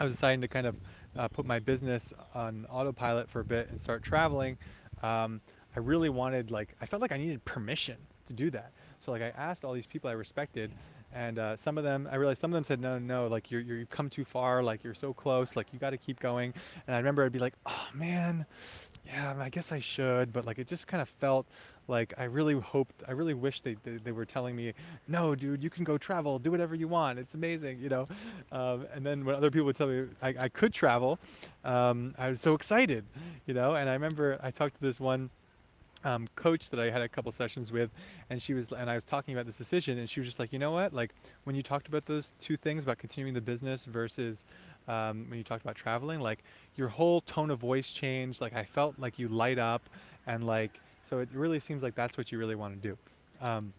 I 0.00 0.04
was 0.04 0.14
deciding 0.14 0.40
to 0.42 0.48
kind 0.48 0.66
of 0.66 0.76
uh, 1.16 1.28
put 1.28 1.46
my 1.46 1.58
business 1.58 2.12
on 2.34 2.66
autopilot 2.70 3.28
for 3.28 3.40
a 3.40 3.44
bit 3.44 3.68
and 3.70 3.80
start 3.80 4.02
traveling, 4.02 4.56
um, 5.02 5.40
I 5.76 5.80
really 5.80 6.08
wanted 6.08 6.50
like 6.50 6.74
I 6.80 6.86
felt 6.86 7.02
like 7.02 7.12
I 7.12 7.18
needed 7.18 7.44
permission 7.44 7.96
to 8.26 8.32
do 8.32 8.50
that. 8.50 8.72
So 9.04 9.12
like 9.12 9.22
I 9.22 9.28
asked 9.36 9.64
all 9.64 9.72
these 9.72 9.86
people 9.86 10.10
I 10.10 10.14
respected, 10.14 10.74
and 11.12 11.38
uh, 11.38 11.56
some 11.56 11.78
of 11.78 11.84
them 11.84 12.08
I 12.10 12.16
realized 12.16 12.40
some 12.40 12.52
of 12.52 12.54
them 12.54 12.64
said 12.64 12.80
no, 12.80 12.98
no, 12.98 13.26
like 13.26 13.50
you're, 13.50 13.60
you're 13.60 13.78
you've 13.78 13.90
come 13.90 14.10
too 14.10 14.24
far, 14.24 14.62
like 14.62 14.82
you're 14.84 14.94
so 14.94 15.12
close, 15.12 15.56
like 15.56 15.72
you 15.72 15.78
got 15.78 15.90
to 15.90 15.98
keep 15.98 16.20
going. 16.20 16.52
And 16.86 16.94
I 16.94 16.98
remember 16.98 17.24
I'd 17.24 17.32
be 17.32 17.38
like, 17.38 17.54
oh 17.66 17.86
man, 17.94 18.46
yeah, 19.06 19.34
I 19.38 19.48
guess 19.50 19.72
I 19.72 19.78
should, 19.80 20.32
but 20.32 20.44
like 20.44 20.58
it 20.58 20.66
just 20.66 20.86
kind 20.86 21.00
of 21.02 21.08
felt 21.20 21.46
like 21.88 22.14
I 22.18 22.24
really 22.24 22.54
hoped, 22.54 23.02
I 23.08 23.12
really 23.12 23.34
wish 23.34 23.62
they, 23.62 23.76
they, 23.82 23.96
they 23.96 24.12
were 24.12 24.24
telling 24.24 24.54
me, 24.54 24.74
no, 25.08 25.34
dude, 25.34 25.62
you 25.62 25.70
can 25.70 25.84
go 25.84 25.98
travel, 25.98 26.38
do 26.38 26.50
whatever 26.50 26.74
you 26.74 26.86
want, 26.88 27.18
it's 27.18 27.34
amazing, 27.34 27.80
you 27.80 27.88
know. 27.88 28.06
Um, 28.52 28.86
and 28.94 29.04
then 29.04 29.24
when 29.24 29.34
other 29.34 29.50
people 29.50 29.66
would 29.66 29.76
tell 29.76 29.88
me 29.88 30.04
I, 30.22 30.34
I 30.38 30.48
could 30.48 30.72
travel, 30.72 31.18
um, 31.64 32.14
I 32.18 32.28
was 32.30 32.40
so 32.40 32.54
excited, 32.54 33.04
you 33.46 33.54
know. 33.54 33.74
And 33.74 33.88
I 33.88 33.94
remember 33.94 34.38
I 34.42 34.50
talked 34.50 34.74
to 34.76 34.80
this 34.80 35.00
one 35.00 35.30
um, 36.04 36.28
coach 36.36 36.68
that 36.70 36.78
I 36.78 36.90
had 36.90 37.02
a 37.02 37.08
couple 37.08 37.32
sessions 37.32 37.72
with, 37.72 37.90
and 38.30 38.40
she 38.40 38.54
was, 38.54 38.66
and 38.76 38.88
I 38.88 38.94
was 38.94 39.04
talking 39.04 39.34
about 39.34 39.46
this 39.46 39.56
decision, 39.56 39.98
and 39.98 40.08
she 40.08 40.20
was 40.20 40.28
just 40.28 40.38
like, 40.38 40.52
you 40.52 40.58
know 40.58 40.70
what, 40.70 40.92
like 40.92 41.14
when 41.44 41.56
you 41.56 41.62
talked 41.62 41.88
about 41.88 42.06
those 42.06 42.32
two 42.40 42.56
things 42.56 42.84
about 42.84 42.98
continuing 42.98 43.34
the 43.34 43.40
business 43.40 43.84
versus 43.84 44.44
um, 44.86 45.26
when 45.28 45.38
you 45.38 45.44
talked 45.44 45.62
about 45.62 45.76
traveling, 45.76 46.20
like 46.20 46.44
your 46.76 46.88
whole 46.88 47.20
tone 47.22 47.50
of 47.50 47.58
voice 47.58 47.88
changed. 47.92 48.40
Like 48.40 48.54
I 48.54 48.64
felt 48.64 48.94
like 48.98 49.18
you 49.18 49.28
light 49.28 49.58
up, 49.58 49.82
and 50.26 50.46
like 50.46 50.80
so 51.08 51.18
it 51.20 51.28
really 51.32 51.60
seems 51.60 51.82
like 51.82 51.94
that's 51.94 52.16
what 52.18 52.32
you 52.32 52.38
really 52.38 52.56
want 52.56 52.80
to 52.80 52.88
do. 52.88 52.98
Um, 53.40 53.72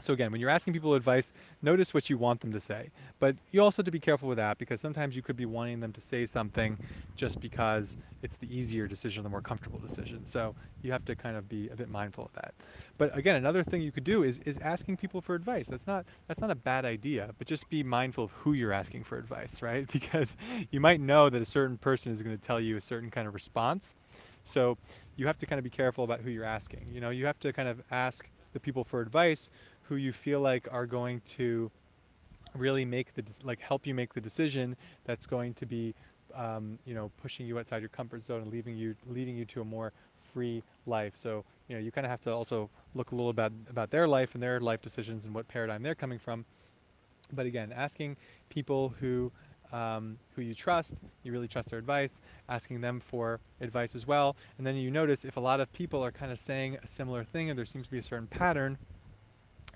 so 0.00 0.12
again, 0.12 0.32
when 0.32 0.40
you're 0.40 0.50
asking 0.50 0.72
people 0.72 0.94
advice, 0.94 1.32
notice 1.62 1.94
what 1.94 2.10
you 2.10 2.18
want 2.18 2.40
them 2.40 2.52
to 2.52 2.60
say. 2.60 2.90
But 3.20 3.36
you 3.52 3.62
also 3.62 3.76
have 3.78 3.84
to 3.86 3.92
be 3.92 4.00
careful 4.00 4.28
with 4.28 4.38
that 4.38 4.58
because 4.58 4.80
sometimes 4.80 5.14
you 5.14 5.22
could 5.22 5.36
be 5.36 5.46
wanting 5.46 5.80
them 5.80 5.92
to 5.92 6.00
say 6.00 6.26
something 6.26 6.78
just 7.16 7.40
because 7.40 7.96
it's 8.22 8.36
the 8.38 8.54
easier 8.54 8.88
decision, 8.88 9.22
the 9.22 9.30
more 9.30 9.40
comfortable 9.40 9.78
decision. 9.78 10.24
So 10.24 10.56
you 10.82 10.90
have 10.92 11.04
to 11.06 11.14
kind 11.14 11.36
of 11.36 11.48
be 11.48 11.68
a 11.68 11.76
bit 11.76 11.88
mindful 11.88 12.24
of 12.26 12.32
that. 12.34 12.54
But 12.98 13.16
again, 13.16 13.36
another 13.36 13.62
thing 13.62 13.82
you 13.82 13.92
could 13.92 14.04
do 14.04 14.24
is, 14.24 14.38
is 14.44 14.58
asking 14.60 14.96
people 14.96 15.20
for 15.20 15.34
advice. 15.34 15.68
That's 15.68 15.86
not 15.86 16.06
that's 16.28 16.40
not 16.40 16.50
a 16.50 16.56
bad 16.56 16.84
idea, 16.84 17.30
but 17.38 17.46
just 17.46 17.68
be 17.70 17.82
mindful 17.82 18.24
of 18.24 18.32
who 18.32 18.52
you're 18.54 18.72
asking 18.72 19.04
for 19.04 19.16
advice, 19.16 19.50
right? 19.62 19.86
Because 19.92 20.28
you 20.72 20.80
might 20.80 21.00
know 21.00 21.30
that 21.30 21.40
a 21.40 21.46
certain 21.46 21.78
person 21.78 22.12
is 22.12 22.20
going 22.20 22.36
to 22.36 22.42
tell 22.46 22.60
you 22.60 22.76
a 22.76 22.80
certain 22.80 23.10
kind 23.10 23.28
of 23.28 23.34
response. 23.34 23.94
So 24.44 24.76
you 25.16 25.26
have 25.26 25.38
to 25.38 25.46
kind 25.46 25.58
of 25.58 25.64
be 25.64 25.70
careful 25.70 26.04
about 26.04 26.20
who 26.20 26.30
you're 26.30 26.44
asking. 26.44 26.86
You 26.92 27.00
know, 27.00 27.10
you 27.10 27.26
have 27.26 27.38
to 27.40 27.52
kind 27.52 27.68
of 27.68 27.80
ask 27.90 28.28
the 28.52 28.60
people 28.60 28.84
for 28.84 29.00
advice 29.00 29.48
who 29.82 29.96
you 29.96 30.12
feel 30.12 30.40
like 30.40 30.66
are 30.70 30.86
going 30.86 31.20
to 31.36 31.70
really 32.54 32.84
make 32.84 33.14
the 33.14 33.24
like 33.42 33.60
help 33.60 33.86
you 33.86 33.94
make 33.94 34.14
the 34.14 34.20
decision 34.20 34.76
that's 35.04 35.26
going 35.26 35.54
to 35.54 35.66
be 35.66 35.94
um, 36.34 36.78
you 36.84 36.94
know 36.94 37.10
pushing 37.20 37.46
you 37.46 37.58
outside 37.58 37.80
your 37.80 37.88
comfort 37.88 38.24
zone 38.24 38.42
and 38.42 38.52
leaving 38.52 38.76
you 38.76 38.94
leading 39.08 39.36
you 39.36 39.44
to 39.44 39.60
a 39.60 39.64
more 39.64 39.92
free 40.32 40.62
life 40.86 41.12
so 41.16 41.44
you 41.68 41.76
know 41.76 41.82
you 41.82 41.90
kind 41.90 42.06
of 42.06 42.10
have 42.10 42.20
to 42.20 42.30
also 42.32 42.70
look 42.94 43.12
a 43.12 43.14
little 43.14 43.30
about 43.30 43.52
about 43.70 43.90
their 43.90 44.06
life 44.06 44.30
and 44.34 44.42
their 44.42 44.60
life 44.60 44.80
decisions 44.80 45.24
and 45.24 45.34
what 45.34 45.46
paradigm 45.48 45.82
they're 45.82 45.94
coming 45.94 46.18
from 46.18 46.44
but 47.32 47.46
again 47.46 47.72
asking 47.74 48.16
people 48.50 48.94
who 49.00 49.30
um, 49.72 50.16
who 50.36 50.42
you 50.42 50.54
trust 50.54 50.92
you 51.24 51.32
really 51.32 51.48
trust 51.48 51.70
their 51.70 51.78
advice 51.78 52.10
asking 52.48 52.80
them 52.80 53.00
for 53.00 53.40
advice 53.60 53.94
as 53.94 54.06
well 54.06 54.36
and 54.58 54.66
then 54.66 54.76
you 54.76 54.90
notice 54.90 55.24
if 55.24 55.36
a 55.36 55.40
lot 55.40 55.60
of 55.60 55.72
people 55.72 56.04
are 56.04 56.12
kind 56.12 56.30
of 56.30 56.38
saying 56.38 56.76
a 56.82 56.86
similar 56.86 57.24
thing 57.24 57.50
and 57.50 57.58
there 57.58 57.66
seems 57.66 57.86
to 57.86 57.90
be 57.90 57.98
a 57.98 58.02
certain 58.02 58.26
pattern 58.26 58.78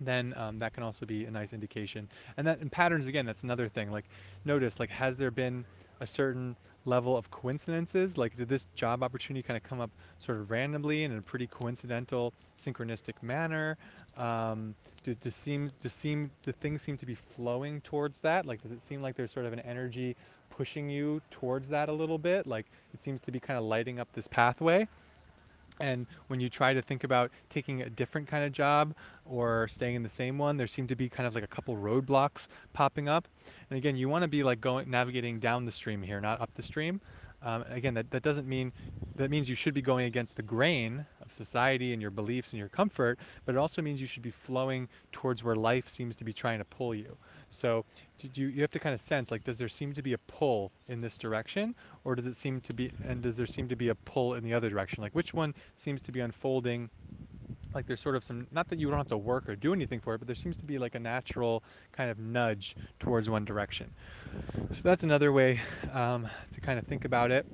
then 0.00 0.34
um, 0.36 0.58
that 0.58 0.74
can 0.74 0.82
also 0.82 1.06
be 1.06 1.24
a 1.24 1.30
nice 1.30 1.52
indication. 1.52 2.08
And 2.36 2.46
that 2.46 2.60
in 2.60 2.70
patterns 2.70 3.06
again, 3.06 3.26
that's 3.26 3.42
another 3.42 3.68
thing. 3.68 3.90
Like 3.90 4.04
notice, 4.44 4.78
like 4.78 4.90
has 4.90 5.16
there 5.16 5.30
been 5.30 5.64
a 6.00 6.06
certain 6.06 6.56
level 6.84 7.16
of 7.16 7.30
coincidences? 7.30 8.16
Like 8.16 8.36
did 8.36 8.48
this 8.48 8.66
job 8.74 9.02
opportunity 9.02 9.42
kind 9.42 9.56
of 9.56 9.62
come 9.62 9.80
up 9.80 9.90
sort 10.18 10.38
of 10.38 10.50
randomly 10.50 11.04
in 11.04 11.16
a 11.16 11.22
pretty 11.22 11.46
coincidental, 11.46 12.32
synchronistic 12.60 13.22
manner? 13.22 13.76
Um, 14.16 14.74
do, 15.04 15.14
do 15.14 15.30
seem 15.30 15.70
do 15.82 15.88
seem 15.88 16.30
the 16.44 16.52
things 16.52 16.82
seem 16.82 16.96
to 16.98 17.06
be 17.06 17.14
flowing 17.14 17.80
towards 17.82 18.18
that? 18.20 18.46
Like 18.46 18.62
does 18.62 18.72
it 18.72 18.82
seem 18.82 19.02
like 19.02 19.16
there's 19.16 19.32
sort 19.32 19.46
of 19.46 19.52
an 19.52 19.60
energy 19.60 20.16
pushing 20.58 20.90
you 20.90 21.22
towards 21.30 21.68
that 21.68 21.88
a 21.88 21.92
little 21.92 22.18
bit? 22.18 22.44
Like 22.44 22.66
it 22.92 23.02
seems 23.02 23.20
to 23.22 23.30
be 23.30 23.38
kind 23.38 23.56
of 23.56 23.64
lighting 23.64 24.00
up 24.00 24.08
this 24.12 24.26
pathway. 24.26 24.88
And 25.80 26.04
when 26.26 26.40
you 26.40 26.48
try 26.48 26.74
to 26.74 26.82
think 26.82 27.04
about 27.04 27.30
taking 27.48 27.82
a 27.82 27.88
different 27.88 28.26
kind 28.26 28.44
of 28.44 28.50
job 28.50 28.92
or 29.24 29.68
staying 29.68 29.94
in 29.94 30.02
the 30.02 30.08
same 30.08 30.36
one, 30.36 30.56
there 30.56 30.66
seem 30.66 30.88
to 30.88 30.96
be 30.96 31.08
kind 31.08 31.28
of 31.28 31.36
like 31.36 31.44
a 31.44 31.48
couple 31.56 31.76
roadblocks 31.76 32.48
popping 32.72 33.08
up. 33.08 33.28
And 33.70 33.78
again, 33.78 33.94
you 33.94 34.08
want 34.08 34.22
to 34.22 34.28
be 34.28 34.42
like 34.42 34.60
going 34.60 34.90
navigating 34.90 35.38
down 35.38 35.64
the 35.64 35.70
stream 35.70 36.02
here, 36.02 36.20
not 36.20 36.40
up 36.40 36.50
the 36.56 36.62
stream. 36.62 37.00
Um, 37.40 37.64
again, 37.70 37.94
that, 37.94 38.10
that 38.10 38.24
doesn't 38.24 38.48
mean 38.48 38.72
that 39.14 39.30
means 39.30 39.48
you 39.48 39.54
should 39.54 39.74
be 39.74 39.82
going 39.82 40.06
against 40.06 40.34
the 40.34 40.42
grain 40.42 41.06
of 41.22 41.32
society 41.32 41.92
and 41.92 42.02
your 42.02 42.10
beliefs 42.10 42.50
and 42.50 42.58
your 42.58 42.68
comfort, 42.68 43.20
but 43.46 43.54
it 43.54 43.58
also 43.58 43.80
means 43.80 44.00
you 44.00 44.08
should 44.08 44.24
be 44.24 44.32
flowing 44.32 44.88
towards 45.12 45.44
where 45.44 45.54
life 45.54 45.88
seems 45.88 46.16
to 46.16 46.24
be 46.24 46.32
trying 46.32 46.58
to 46.58 46.64
pull 46.64 46.96
you. 46.96 47.16
So 47.50 47.84
you, 48.34 48.48
you 48.48 48.60
have 48.62 48.70
to 48.72 48.78
kind 48.78 48.94
of 48.94 49.00
sense 49.00 49.30
like, 49.30 49.44
does 49.44 49.58
there 49.58 49.68
seem 49.68 49.92
to 49.94 50.02
be 50.02 50.12
a 50.12 50.18
pull 50.18 50.72
in 50.88 51.00
this 51.00 51.18
direction, 51.18 51.74
or 52.04 52.14
does 52.14 52.26
it 52.26 52.36
seem 52.36 52.60
to 52.62 52.72
be, 52.72 52.90
and 53.06 53.22
does 53.22 53.36
there 53.36 53.46
seem 53.46 53.68
to 53.68 53.76
be 53.76 53.88
a 53.88 53.94
pull 53.94 54.34
in 54.34 54.44
the 54.44 54.54
other 54.54 54.68
direction? 54.70 55.02
Like 55.02 55.14
which 55.14 55.34
one 55.34 55.54
seems 55.76 56.02
to 56.02 56.12
be 56.12 56.20
unfolding? 56.20 56.90
Like 57.74 57.86
there's 57.86 58.00
sort 58.00 58.16
of 58.16 58.24
some 58.24 58.46
not 58.50 58.68
that 58.68 58.78
you 58.78 58.88
don't 58.88 58.98
have 58.98 59.08
to 59.08 59.18
work 59.18 59.48
or 59.48 59.56
do 59.56 59.72
anything 59.72 60.00
for 60.00 60.14
it 60.14 60.18
but 60.18 60.26
there 60.26 60.36
seems 60.36 60.56
to 60.58 60.64
be 60.64 60.78
like 60.78 60.94
a 60.94 60.98
natural 60.98 61.62
kind 61.92 62.10
of 62.10 62.18
nudge 62.18 62.76
towards 62.98 63.28
one 63.28 63.44
direction. 63.44 63.92
So 64.72 64.80
that's 64.84 65.02
another 65.02 65.32
way 65.32 65.60
um, 65.92 66.28
to 66.52 66.60
kind 66.60 66.78
of 66.78 66.84
think 66.86 67.04
about 67.04 67.30
it. 67.30 67.46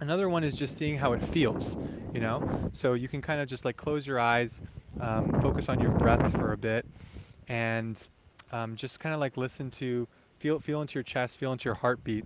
Another 0.00 0.28
one 0.28 0.44
is 0.44 0.56
just 0.56 0.76
seeing 0.76 0.96
how 0.98 1.12
it 1.12 1.22
feels 1.22 1.76
you 2.12 2.20
know? 2.20 2.42
So 2.72 2.94
you 2.94 3.08
can 3.08 3.20
kind 3.20 3.40
of 3.40 3.48
just 3.48 3.64
like 3.64 3.76
close 3.76 4.06
your 4.06 4.18
eyes 4.18 4.60
um, 4.98 5.34
focus 5.42 5.68
on 5.68 5.80
your 5.80 5.90
breath 5.90 6.32
for 6.32 6.52
a 6.52 6.56
bit 6.56 6.86
and 7.48 8.00
um, 8.52 8.76
just 8.76 9.00
kind 9.00 9.14
of 9.14 9.20
like 9.20 9.36
listen 9.36 9.70
to 9.72 10.06
feel 10.38 10.58
feel 10.60 10.80
into 10.82 10.94
your 10.94 11.02
chest 11.02 11.38
feel 11.38 11.52
into 11.52 11.64
your 11.64 11.74
heartbeat 11.74 12.24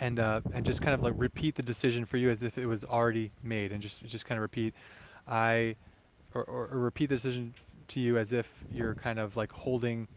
and 0.00 0.18
uh, 0.18 0.40
and 0.52 0.64
just 0.66 0.82
kind 0.82 0.94
of 0.94 1.02
like 1.02 1.14
repeat 1.16 1.54
the 1.54 1.62
decision 1.62 2.04
for 2.04 2.16
you 2.16 2.30
as 2.30 2.42
if 2.42 2.58
it 2.58 2.66
was 2.66 2.84
already 2.84 3.32
made 3.42 3.72
and 3.72 3.82
just 3.82 4.02
just 4.04 4.24
kind 4.26 4.38
of 4.38 4.42
repeat 4.42 4.74
I 5.26 5.76
or, 6.34 6.44
or, 6.44 6.68
or 6.68 6.78
repeat 6.78 7.08
the 7.08 7.16
decision 7.16 7.54
to 7.88 8.00
you 8.00 8.18
as 8.18 8.32
if 8.32 8.48
you're 8.70 8.94
kind 8.94 9.18
of 9.18 9.36
like 9.36 9.52
holding 9.52 10.08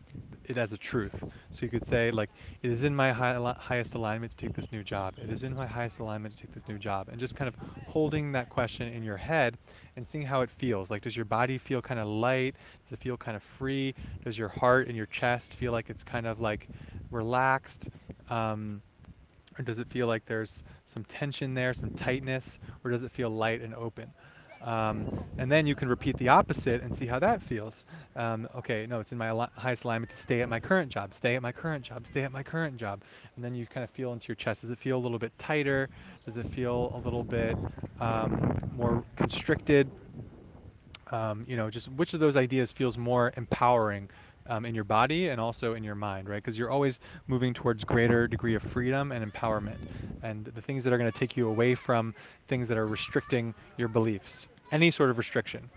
it 0.49 0.57
as 0.57 0.73
a 0.73 0.77
truth. 0.77 1.25
So 1.51 1.65
you 1.65 1.69
could 1.69 1.85
say 1.85 2.11
like, 2.11 2.31
it 2.61 2.71
is 2.71 2.83
in 2.83 2.95
my 2.95 3.11
high, 3.11 3.55
highest 3.59 3.95
alignment 3.95 4.31
to 4.31 4.37
take 4.37 4.53
this 4.53 4.71
new 4.71 4.83
job. 4.83 5.15
It 5.17 5.29
is 5.31 5.43
in 5.43 5.53
my 5.55 5.67
highest 5.67 5.99
alignment 5.99 6.35
to 6.35 6.41
take 6.41 6.51
this 6.53 6.67
new 6.67 6.77
job. 6.79 7.09
And 7.09 7.19
just 7.19 7.35
kind 7.35 7.47
of 7.47 7.55
holding 7.85 8.31
that 8.33 8.49
question 8.49 8.87
in 8.93 9.03
your 9.03 9.17
head 9.17 9.57
and 9.95 10.07
seeing 10.07 10.25
how 10.25 10.41
it 10.41 10.49
feels. 10.51 10.89
Like, 10.89 11.01
does 11.03 11.15
your 11.15 11.25
body 11.25 11.57
feel 11.57 11.81
kind 11.81 11.99
of 11.99 12.07
light? 12.07 12.55
Does 12.85 12.93
it 12.93 12.99
feel 13.01 13.17
kind 13.17 13.35
of 13.37 13.43
free? 13.43 13.95
Does 14.23 14.37
your 14.37 14.49
heart 14.49 14.87
and 14.87 14.95
your 14.95 15.07
chest 15.07 15.55
feel 15.55 15.71
like 15.71 15.89
it's 15.89 16.03
kind 16.03 16.27
of 16.27 16.39
like 16.39 16.69
relaxed? 17.11 17.89
Um, 18.29 18.81
or 19.57 19.63
does 19.63 19.79
it 19.79 19.87
feel 19.89 20.07
like 20.07 20.25
there's 20.25 20.63
some 20.85 21.03
tension 21.05 21.53
there, 21.53 21.73
some 21.73 21.91
tightness? 21.91 22.59
Or 22.83 22.91
does 22.91 23.03
it 23.03 23.11
feel 23.11 23.29
light 23.29 23.61
and 23.61 23.73
open? 23.75 24.13
Um, 24.65 25.07
and 25.37 25.51
then 25.51 25.67
you 25.67 25.75
can 25.75 25.87
repeat 25.87 26.17
the 26.17 26.29
opposite 26.29 26.81
and 26.81 26.95
see 26.97 27.05
how 27.05 27.19
that 27.19 27.41
feels. 27.43 27.85
Um, 28.15 28.49
okay, 28.55 28.87
no, 28.87 28.99
it's 28.99 29.11
in 29.11 29.17
my 29.17 29.27
al 29.27 29.47
highest 29.55 29.83
alignment 29.83 30.11
to 30.11 30.17
stay 30.17 30.41
at 30.41 30.49
my 30.49 30.59
current 30.59 30.91
job, 30.91 31.13
stay 31.13 31.35
at 31.35 31.41
my 31.43 31.51
current 31.51 31.85
job, 31.85 32.07
stay 32.07 32.23
at 32.23 32.31
my 32.31 32.41
current 32.41 32.77
job. 32.77 33.03
And 33.35 33.45
then 33.45 33.53
you 33.53 33.67
kind 33.67 33.83
of 33.83 33.91
feel 33.91 34.11
into 34.11 34.27
your 34.27 34.35
chest. 34.35 34.61
Does 34.61 34.71
it 34.71 34.79
feel 34.79 34.97
a 34.97 35.03
little 35.03 35.19
bit 35.19 35.37
tighter? 35.37 35.87
Does 36.25 36.37
it 36.37 36.51
feel 36.51 36.91
a 36.95 36.97
little 36.97 37.23
bit 37.23 37.55
um, 37.99 38.71
more 38.75 39.03
constricted? 39.15 39.91
Um, 41.11 41.45
you 41.47 41.55
know, 41.55 41.69
just 41.69 41.87
which 41.89 42.15
of 42.15 42.19
those 42.19 42.35
ideas 42.35 42.71
feels 42.71 42.97
more 42.97 43.31
empowering 43.37 44.09
um, 44.47 44.65
in 44.65 44.73
your 44.73 44.83
body 44.83 45.29
and 45.29 45.39
also 45.39 45.75
in 45.75 45.83
your 45.83 45.93
mind, 45.93 46.27
right? 46.27 46.43
Because 46.43 46.57
you're 46.57 46.71
always 46.71 46.99
moving 47.27 47.53
towards 47.53 47.83
greater 47.83 48.27
degree 48.27 48.55
of 48.55 48.63
freedom 48.63 49.11
and 49.11 49.31
empowerment, 49.31 49.77
and 50.23 50.45
the 50.45 50.61
things 50.61 50.83
that 50.83 50.91
are 50.91 50.97
going 50.97 51.11
to 51.11 51.19
take 51.19 51.37
you 51.37 51.47
away 51.47 51.75
from 51.75 52.15
things 52.47 52.67
that 52.67 52.77
are 52.77 52.87
restricting 52.87 53.53
your 53.77 53.87
beliefs 53.87 54.47
any 54.71 54.91
sort 54.91 55.09
of 55.09 55.17
restriction. 55.17 55.69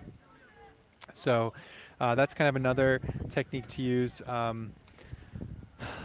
So 1.13 1.53
uh, 2.01 2.15
that's 2.15 2.35
kind 2.35 2.49
of 2.49 2.57
another 2.57 3.01
technique 3.31 3.69
to 3.69 3.83
use. 3.83 4.23
Um, 4.27 4.73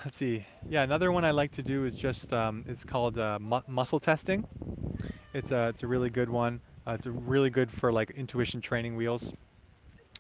let's 0.06 0.18
see. 0.18 0.46
Yeah, 0.70 0.84
another 0.84 1.12
one 1.12 1.26
I 1.26 1.32
like 1.32 1.52
to 1.54 1.62
do 1.64 1.86
is 1.86 1.96
just 1.96 2.32
um, 2.34 2.64
it's 2.68 2.84
called 2.84 3.18
uh, 3.18 3.40
mu 3.40 3.60
muscle 3.68 4.00
testing. 4.00 4.46
It's 5.34 5.52
a 5.52 5.70
it's 5.70 5.84
a 5.84 5.88
really 5.88 6.10
good 6.10 6.30
one. 6.30 6.62
Uh, 6.88 6.94
it's 6.94 7.06
really 7.06 7.50
good 7.50 7.72
for 7.72 7.92
like 7.92 8.12
intuition 8.12 8.62
training 8.62 8.96
wheels. 8.96 9.34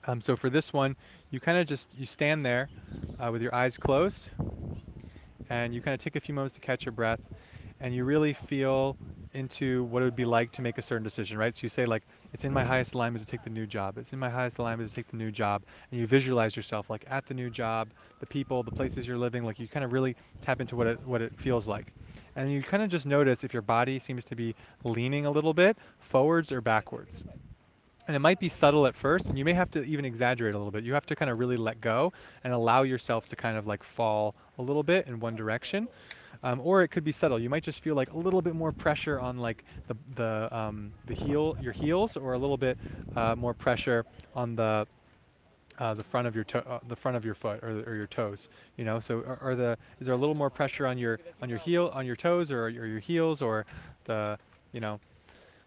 Um, 0.06 0.20
so 0.22 0.36
for 0.36 0.50
this 0.50 0.74
one, 0.74 0.96
you 1.32 1.40
kind 1.40 1.58
of 1.58 1.68
just 1.68 1.96
you 1.98 2.06
stand 2.06 2.46
there 2.46 2.70
uh, 3.20 3.32
with 3.32 3.42
your 3.42 3.54
eyes 3.56 3.78
closed, 3.78 4.30
and 5.50 5.74
you 5.74 5.82
kind 5.82 5.96
of 5.96 6.02
take 6.02 6.16
a 6.16 6.22
few 6.22 6.34
moments 6.34 6.56
to 6.56 6.62
catch 6.62 6.86
your 6.86 6.92
breath, 6.92 7.22
and 7.80 7.94
you 7.96 8.04
really 8.04 8.34
feel 8.34 8.98
into 9.34 9.84
what 9.86 10.02
it 10.02 10.06
would 10.06 10.16
be 10.16 10.26
like 10.26 10.52
to 10.54 10.62
make 10.62 10.78
a 10.78 10.82
certain 10.82 11.04
decision, 11.04 11.38
right? 11.38 11.56
So 11.56 11.62
you 11.64 11.70
say 11.70 11.86
like, 11.86 12.04
it's 12.34 12.44
in 12.44 12.54
my 12.54 12.62
mm-hmm. 12.62 12.70
highest 12.70 12.94
alignment 12.94 13.26
to 13.26 13.30
take 13.30 13.44
the 13.44 13.50
new 13.50 13.66
job. 13.66 13.98
It's 13.98 14.14
in 14.14 14.20
my 14.20 14.30
highest 14.30 14.58
alignment 14.60 14.90
to 14.90 14.96
take 14.96 15.10
the 15.10 15.18
new 15.18 15.32
job. 15.32 15.64
And 15.92 16.00
you 16.00 16.08
visualize 16.08 16.56
yourself 16.56 16.90
like 16.90 17.06
at 17.10 17.26
the 17.26 17.34
new 17.34 17.50
job, 17.50 17.90
the 18.20 18.26
people, 18.26 18.64
the 18.64 18.72
places 18.72 19.08
you're 19.08 19.18
living, 19.18 19.44
like 19.44 19.60
you 19.60 19.68
kind 19.68 19.84
of 19.84 19.94
really 19.94 20.16
tap 20.42 20.62
into 20.62 20.76
what 20.76 20.88
it, 20.88 21.00
what 21.06 21.22
it 21.22 21.34
feels 21.40 21.68
like. 21.68 21.94
And 22.36 22.52
you 22.52 22.64
kind 22.64 22.84
of 22.84 22.90
just 22.90 23.06
notice 23.06 23.44
if 23.44 23.54
your 23.54 23.62
body 23.62 24.00
seems 24.00 24.26
to 24.26 24.36
be 24.36 24.56
leaning 24.84 25.26
a 25.26 25.32
little 25.32 25.54
bit 25.54 25.78
forwards 26.00 26.52
or 26.52 26.62
backwards. 26.62 27.24
And 28.08 28.16
it 28.16 28.20
might 28.20 28.40
be 28.40 28.50
subtle 28.50 28.86
at 28.86 28.96
first, 28.96 29.28
and 29.28 29.38
you 29.38 29.46
may 29.46 29.54
have 29.54 29.72
to 29.72 29.84
even 29.84 30.04
exaggerate 30.04 30.56
a 30.56 30.58
little 30.58 30.72
bit. 30.72 30.84
You 30.84 30.94
have 30.94 31.06
to 31.06 31.16
kind 31.16 31.32
of 31.32 31.40
really 31.40 31.56
let 31.56 31.80
go 31.80 32.12
and 32.44 32.52
allow 32.52 32.84
yourself 32.84 33.30
to 33.30 33.36
kind 33.36 33.56
of 33.56 33.66
like 33.66 33.82
fall 33.82 34.36
a 34.58 34.62
little 34.62 34.84
bit 34.84 35.08
in 35.08 35.20
one 35.20 35.36
direction. 35.36 35.88
Um, 36.44 36.62
or 36.64 36.84
it 36.84 36.90
could 36.90 37.04
be 37.04 37.12
subtle. 37.12 37.40
You 37.40 37.50
might 37.50 37.64
just 37.64 37.82
feel 37.82 37.96
like 37.96 38.12
a 38.12 38.18
little 38.18 38.42
bit 38.42 38.56
more 38.56 38.72
pressure 38.72 39.20
on 39.20 39.38
like 39.38 39.64
the 39.88 39.96
the 40.16 40.56
um, 40.56 40.92
the 41.08 41.14
heel, 41.14 41.56
your 41.62 41.74
heels, 41.74 42.18
or 42.18 42.34
a 42.34 42.38
little 42.38 42.58
bit 42.58 42.78
uh, 43.16 43.36
more 43.36 43.54
pressure 43.54 44.06
on 44.36 44.56
the 44.56 44.86
uh, 45.80 45.94
the 45.94 46.04
front 46.04 46.28
of 46.28 46.36
your 46.36 46.44
toe, 46.44 46.64
uh, 46.68 46.80
the 46.88 46.96
front 46.96 47.18
of 47.18 47.26
your 47.26 47.36
foot, 47.36 47.64
or, 47.64 47.84
or 47.88 47.96
your 47.96 48.08
toes. 48.08 48.50
You 48.78 48.86
know, 48.86 49.00
so 49.00 49.20
are, 49.20 49.40
are, 49.42 49.56
the 49.56 49.78
is 50.00 50.08
there 50.08 50.16
a 50.16 50.18
little 50.18 50.36
more 50.36 50.50
pressure 50.50 50.86
on 50.86 50.98
your 50.98 51.20
on 51.42 51.50
your 51.50 51.60
heel, 51.60 51.90
on 51.94 52.06
your 52.06 52.16
toes, 52.16 52.52
or, 52.52 52.66
or 52.66 52.70
your 52.70 53.00
heels, 53.00 53.42
or 53.42 53.66
the 54.06 54.38
you 54.74 54.82
know 54.82 55.00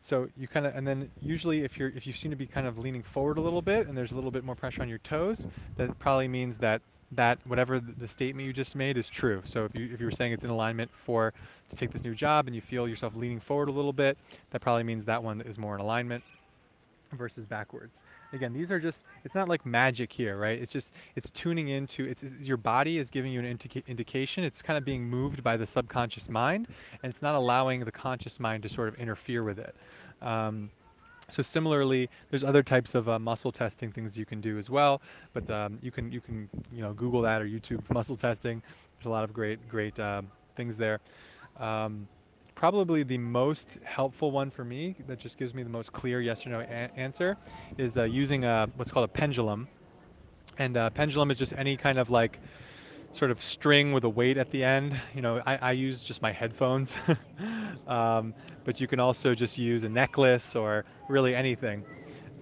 so 0.06 0.28
you 0.37 0.47
kind 0.47 0.66
of, 0.66 0.76
and 0.76 0.87
then 0.87 1.11
usually 1.21 1.64
if 1.64 1.76
you're, 1.76 1.88
if 1.88 2.06
you 2.06 2.12
seem 2.12 2.30
to 2.30 2.37
be 2.37 2.47
kind 2.47 2.68
of 2.68 2.78
leaning 2.78 3.02
forward 3.02 3.38
a 3.38 3.40
little 3.40 3.61
bit 3.61 3.88
and 3.88 3.99
there's 3.99 4.12
a 4.12 4.14
little 4.14 4.30
bit 4.30 4.45
more 4.45 4.54
pressure 4.54 4.80
on 4.83 4.88
your 4.88 4.99
toes, 4.99 5.49
that 5.76 5.99
probably 5.99 6.28
means 6.28 6.56
that 6.59 6.80
that 7.12 7.38
whatever 7.46 7.80
the 7.80 8.08
statement 8.08 8.46
you 8.46 8.52
just 8.52 8.75
made 8.75 8.96
is 8.96 9.08
true. 9.08 9.42
So 9.44 9.64
if 9.64 9.75
you 9.75 9.90
if 9.92 10.00
you 10.00 10.06
were 10.06 10.12
saying 10.12 10.32
it's 10.32 10.44
in 10.44 10.50
alignment 10.50 10.90
for 11.04 11.32
to 11.68 11.76
take 11.76 11.92
this 11.92 12.02
new 12.02 12.14
job 12.14 12.46
and 12.46 12.54
you 12.54 12.60
feel 12.60 12.88
yourself 12.88 13.14
leaning 13.14 13.40
forward 13.40 13.68
a 13.68 13.72
little 13.72 13.92
bit, 13.92 14.18
that 14.50 14.60
probably 14.60 14.82
means 14.82 15.04
that 15.04 15.22
one 15.22 15.40
is 15.42 15.58
more 15.58 15.75
in 15.75 15.80
alignment 15.80 16.25
versus 17.12 17.46
backwards. 17.46 18.00
Again, 18.32 18.52
these 18.52 18.70
are 18.70 18.80
just, 18.80 19.04
it's 19.25 19.34
not 19.34 19.48
like 19.48 19.64
magic 19.64 20.12
here, 20.12 20.36
right? 20.38 20.60
It's 20.60 20.72
just, 20.72 20.92
it's 21.14 21.30
tuning 21.30 21.68
into, 21.68 22.04
it's, 22.04 22.22
it's 22.22 22.46
your 22.46 22.56
body 22.56 22.98
is 22.98 23.10
giving 23.10 23.32
you 23.32 23.38
an 23.38 23.46
indica 23.46 23.82
indication. 23.86 24.44
It's 24.44 24.62
kind 24.62 24.76
of 24.76 24.84
being 24.84 25.04
moved 25.04 25.42
by 25.42 25.56
the 25.56 25.66
subconscious 25.66 26.28
mind, 26.28 26.66
and 27.02 27.12
it's 27.12 27.22
not 27.22 27.34
allowing 27.34 27.84
the 27.84 27.92
conscious 27.92 28.40
mind 28.40 28.62
to 28.64 28.68
sort 28.68 28.88
of 28.88 28.96
interfere 28.96 29.44
with 29.44 29.58
it. 29.58 29.75
Um, 30.20 30.70
so 31.30 31.42
similarly, 31.42 32.09
there's 32.30 32.45
other 32.45 32.62
types 32.62 32.95
of 32.95 33.09
uh, 33.09 33.18
muscle 33.18 33.52
testing 33.52 33.90
things 33.90 34.16
you 34.16 34.26
can 34.26 34.40
do 34.40 34.59
as 34.59 34.71
well, 34.71 35.02
but 35.33 35.50
um, 35.50 35.78
you 35.83 35.90
can 35.90 36.12
you 36.12 36.21
can 36.21 36.49
you 36.73 36.83
know 36.83 36.92
Google 36.92 37.23
that 37.23 37.42
or 37.42 37.47
YouTube 37.47 37.83
muscle 37.90 38.16
testing. 38.16 38.62
There's 38.97 39.06
a 39.06 39.11
lot 39.11 39.25
of 39.25 39.33
great 39.33 39.68
great 39.68 39.99
uh, 39.99 40.23
things 40.56 40.76
there. 40.76 41.00
Um, 41.59 42.06
probably 42.54 43.02
the 43.02 43.18
most 43.18 43.78
helpful 43.85 44.30
one 44.30 44.50
for 44.50 44.64
me 44.64 44.97
that 45.06 45.18
just 45.18 45.38
gives 45.38 45.54
me 45.54 45.62
the 45.62 45.68
most 45.68 45.92
clear 45.92 46.21
yes 46.21 46.47
or 46.47 46.50
no 46.50 46.61
answer 46.61 47.37
is 47.76 47.97
uh, 47.97 48.04
using 48.04 48.45
a, 48.45 48.66
what's 48.76 48.90
called 48.90 49.04
a 49.04 49.12
pendulum. 49.12 49.68
And 50.59 50.76
a 50.76 50.85
uh, 50.85 50.90
pendulum 50.90 51.30
is 51.30 51.38
just 51.38 51.52
any 51.52 51.76
kind 51.76 51.99
of 51.99 52.09
like 52.09 52.40
sort 53.16 53.30
of 53.30 53.42
string 53.42 53.92
with 53.92 54.04
a 54.04 54.08
weight 54.08 54.37
at 54.37 54.50
the 54.50 54.62
end. 54.62 54.99
You 55.14 55.23
know, 55.23 55.42
I, 55.46 55.56
I 55.56 55.73
use 55.73 56.02
just 56.02 56.23
my 56.23 56.32
headphones, 56.32 56.94
um, 57.87 58.35
but 58.64 58.80
you 58.80 58.87
can 58.87 59.00
also 59.00 59.35
just 59.35 59.58
use 59.58 59.85
a 59.85 59.88
necklace 59.88 60.54
or 60.54 60.85
really 61.08 61.35
anything. 61.35 61.85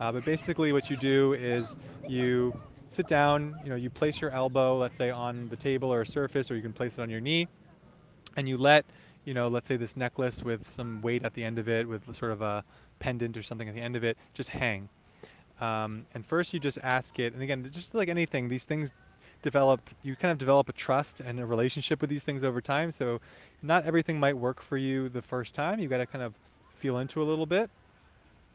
Uh, 0.00 0.10
but 0.12 0.24
basically 0.24 0.72
what 0.72 0.90
you 0.90 0.96
do 0.96 1.34
is 1.34 1.76
you 2.08 2.52
sit 2.90 3.06
down, 3.06 3.54
you 3.62 3.70
know, 3.70 3.76
you 3.76 3.90
place 3.90 4.20
your 4.20 4.30
elbow, 4.30 4.76
let's 4.78 4.96
say 4.96 5.10
on 5.10 5.48
the 5.48 5.56
table 5.56 5.92
or 5.92 6.02
a 6.02 6.06
surface, 6.06 6.50
or 6.50 6.56
you 6.56 6.62
can 6.62 6.72
place 6.72 6.94
it 6.94 7.00
on 7.00 7.10
your 7.10 7.20
knee, 7.20 7.46
and 8.36 8.48
you 8.48 8.56
let 8.56 8.84
you 9.24 9.32
know, 9.32 9.48
let's 9.48 9.66
say 9.66 9.76
this 9.76 9.96
necklace 9.96 10.42
with 10.42 10.70
some 10.70 11.00
weight 11.00 11.24
at 11.24 11.32
the 11.34 11.42
end 11.42 11.58
of 11.58 11.68
it, 11.68 11.88
with 11.88 12.02
sort 12.16 12.32
of 12.32 12.42
a 12.42 12.62
pendant 12.98 13.36
or 13.36 13.42
something 13.42 13.68
at 13.68 13.74
the 13.74 13.80
end 13.80 13.96
of 13.96 14.04
it, 14.04 14.18
just 14.34 14.50
hang. 14.50 14.88
Um, 15.60 16.04
and 16.14 16.26
first 16.26 16.52
you 16.52 16.60
just 16.60 16.78
ask 16.82 17.18
it, 17.18 17.32
and 17.32 17.42
again, 17.42 17.66
just 17.72 17.94
like 17.94 18.08
anything, 18.08 18.48
these 18.48 18.64
things 18.64 18.92
develop, 19.44 19.80
you 20.02 20.16
kind 20.16 20.32
of 20.32 20.38
develop 20.38 20.68
a 20.68 20.72
trust 20.72 21.20
and 21.20 21.38
a 21.38 21.46
relationship 21.46 22.00
with 22.00 22.10
these 22.10 22.24
things 22.24 22.42
over 22.42 22.60
time. 22.60 22.90
So 22.90 23.20
not 23.62 23.84
everything 23.84 24.18
might 24.18 24.36
work 24.36 24.62
for 24.62 24.76
you 24.76 25.10
the 25.10 25.22
first 25.22 25.54
time. 25.54 25.78
You 25.78 25.88
got 25.88 25.98
to 25.98 26.06
kind 26.06 26.24
of 26.24 26.34
feel 26.80 26.98
into 26.98 27.22
a 27.22 27.26
little 27.26 27.46
bit. 27.46 27.70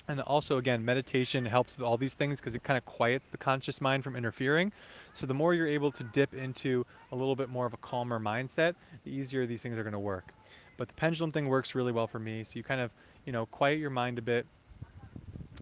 And 0.07 0.19
also, 0.21 0.57
again, 0.57 0.83
meditation 0.83 1.45
helps 1.45 1.77
with 1.77 1.85
all 1.85 1.95
these 1.95 2.15
things 2.15 2.39
because 2.39 2.55
it 2.55 2.63
kind 2.63 2.77
of 2.77 2.85
quiets 2.85 3.23
the 3.31 3.37
conscious 3.37 3.79
mind 3.79 4.03
from 4.03 4.15
interfering. 4.15 4.71
So 5.13 5.27
the 5.27 5.35
more 5.35 5.53
you're 5.53 5.67
able 5.67 5.91
to 5.91 6.03
dip 6.03 6.33
into 6.33 6.83
a 7.11 7.15
little 7.15 7.35
bit 7.35 7.49
more 7.49 7.67
of 7.67 7.73
a 7.73 7.77
calmer 7.77 8.19
mindset, 8.19 8.73
the 9.05 9.11
easier 9.11 9.45
these 9.45 9.61
things 9.61 9.77
are 9.77 9.83
going 9.83 9.93
to 9.93 9.99
work. 9.99 10.33
But 10.77 10.87
the 10.87 10.95
pendulum 10.95 11.31
thing 11.31 11.47
works 11.47 11.75
really 11.75 11.91
well 11.91 12.07
for 12.07 12.17
me. 12.17 12.43
So 12.43 12.53
you 12.55 12.63
kind 12.63 12.81
of, 12.81 12.89
you 13.25 13.31
know, 13.31 13.45
quiet 13.45 13.77
your 13.77 13.91
mind 13.91 14.17
a 14.17 14.23
bit 14.23 14.47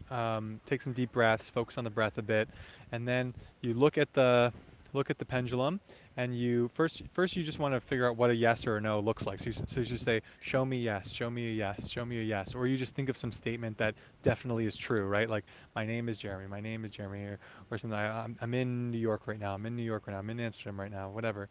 um, 0.10 0.60
take 0.66 0.82
some 0.82 0.94
deep 0.94 1.12
breaths, 1.12 1.50
focus 1.50 1.78
on 1.78 1.84
the 1.84 1.90
breath 1.90 2.18
a 2.18 2.22
bit, 2.22 2.48
and 2.92 3.08
then 3.08 3.34
you 3.62 3.74
look 3.74 3.98
at 3.98 4.14
the 4.14 4.54
look 4.94 5.10
at 5.10 5.18
the 5.18 5.26
pendulum, 5.26 5.80
and 6.18 6.38
you 6.38 6.70
first 6.74 7.02
first 7.14 7.36
you 7.36 7.44
just 7.44 7.60
want 7.60 7.74
to 7.74 7.80
figure 7.82 8.08
out 8.08 8.18
what 8.18 8.30
a 8.30 8.36
yes 8.36 8.66
or 8.68 8.78
a 8.78 8.82
no 8.82 9.00
looks 9.00 9.26
like. 9.26 9.40
So 9.40 9.46
you, 9.48 9.54
so 9.54 9.80
you 9.82 9.86
just 9.86 10.06
say, 10.06 10.22
"Show 10.42 10.66
me 10.66 10.80
yes, 10.80 11.12
show 11.12 11.30
me 11.30 11.50
a 11.50 11.54
yes, 11.54 11.88
show 11.90 12.06
me 12.06 12.20
a 12.20 12.24
yes," 12.24 12.56
or 12.56 12.68
you 12.68 12.78
just 12.78 12.96
think 12.96 13.10
of 13.10 13.18
some 13.18 13.32
statement 13.32 13.78
that 13.78 13.96
definitely 14.24 14.66
is 14.66 14.76
true, 14.76 15.06
right? 15.06 15.30
Like, 15.30 15.46
"My 15.76 15.86
name 15.86 16.10
is 16.10 16.18
Jeremy. 16.18 16.48
My 16.48 16.62
name 16.62 16.86
is 16.86 16.92
Jeremy," 16.92 17.24
or, 17.24 17.40
or 17.72 17.78
something. 17.78 17.98
I, 17.98 18.24
I'm, 18.24 18.38
I'm 18.42 18.54
in 18.54 18.92
New 18.92 18.98
York 19.00 19.28
right 19.28 19.40
now. 19.40 19.54
I'm 19.54 19.66
in 19.66 19.76
New 19.76 19.84
York 19.84 20.08
right 20.08 20.14
now. 20.14 20.20
I'm 20.20 20.30
in 20.30 20.40
Amsterdam 20.40 20.80
right 20.80 20.92
now. 20.92 21.10
Whatever 21.10 21.50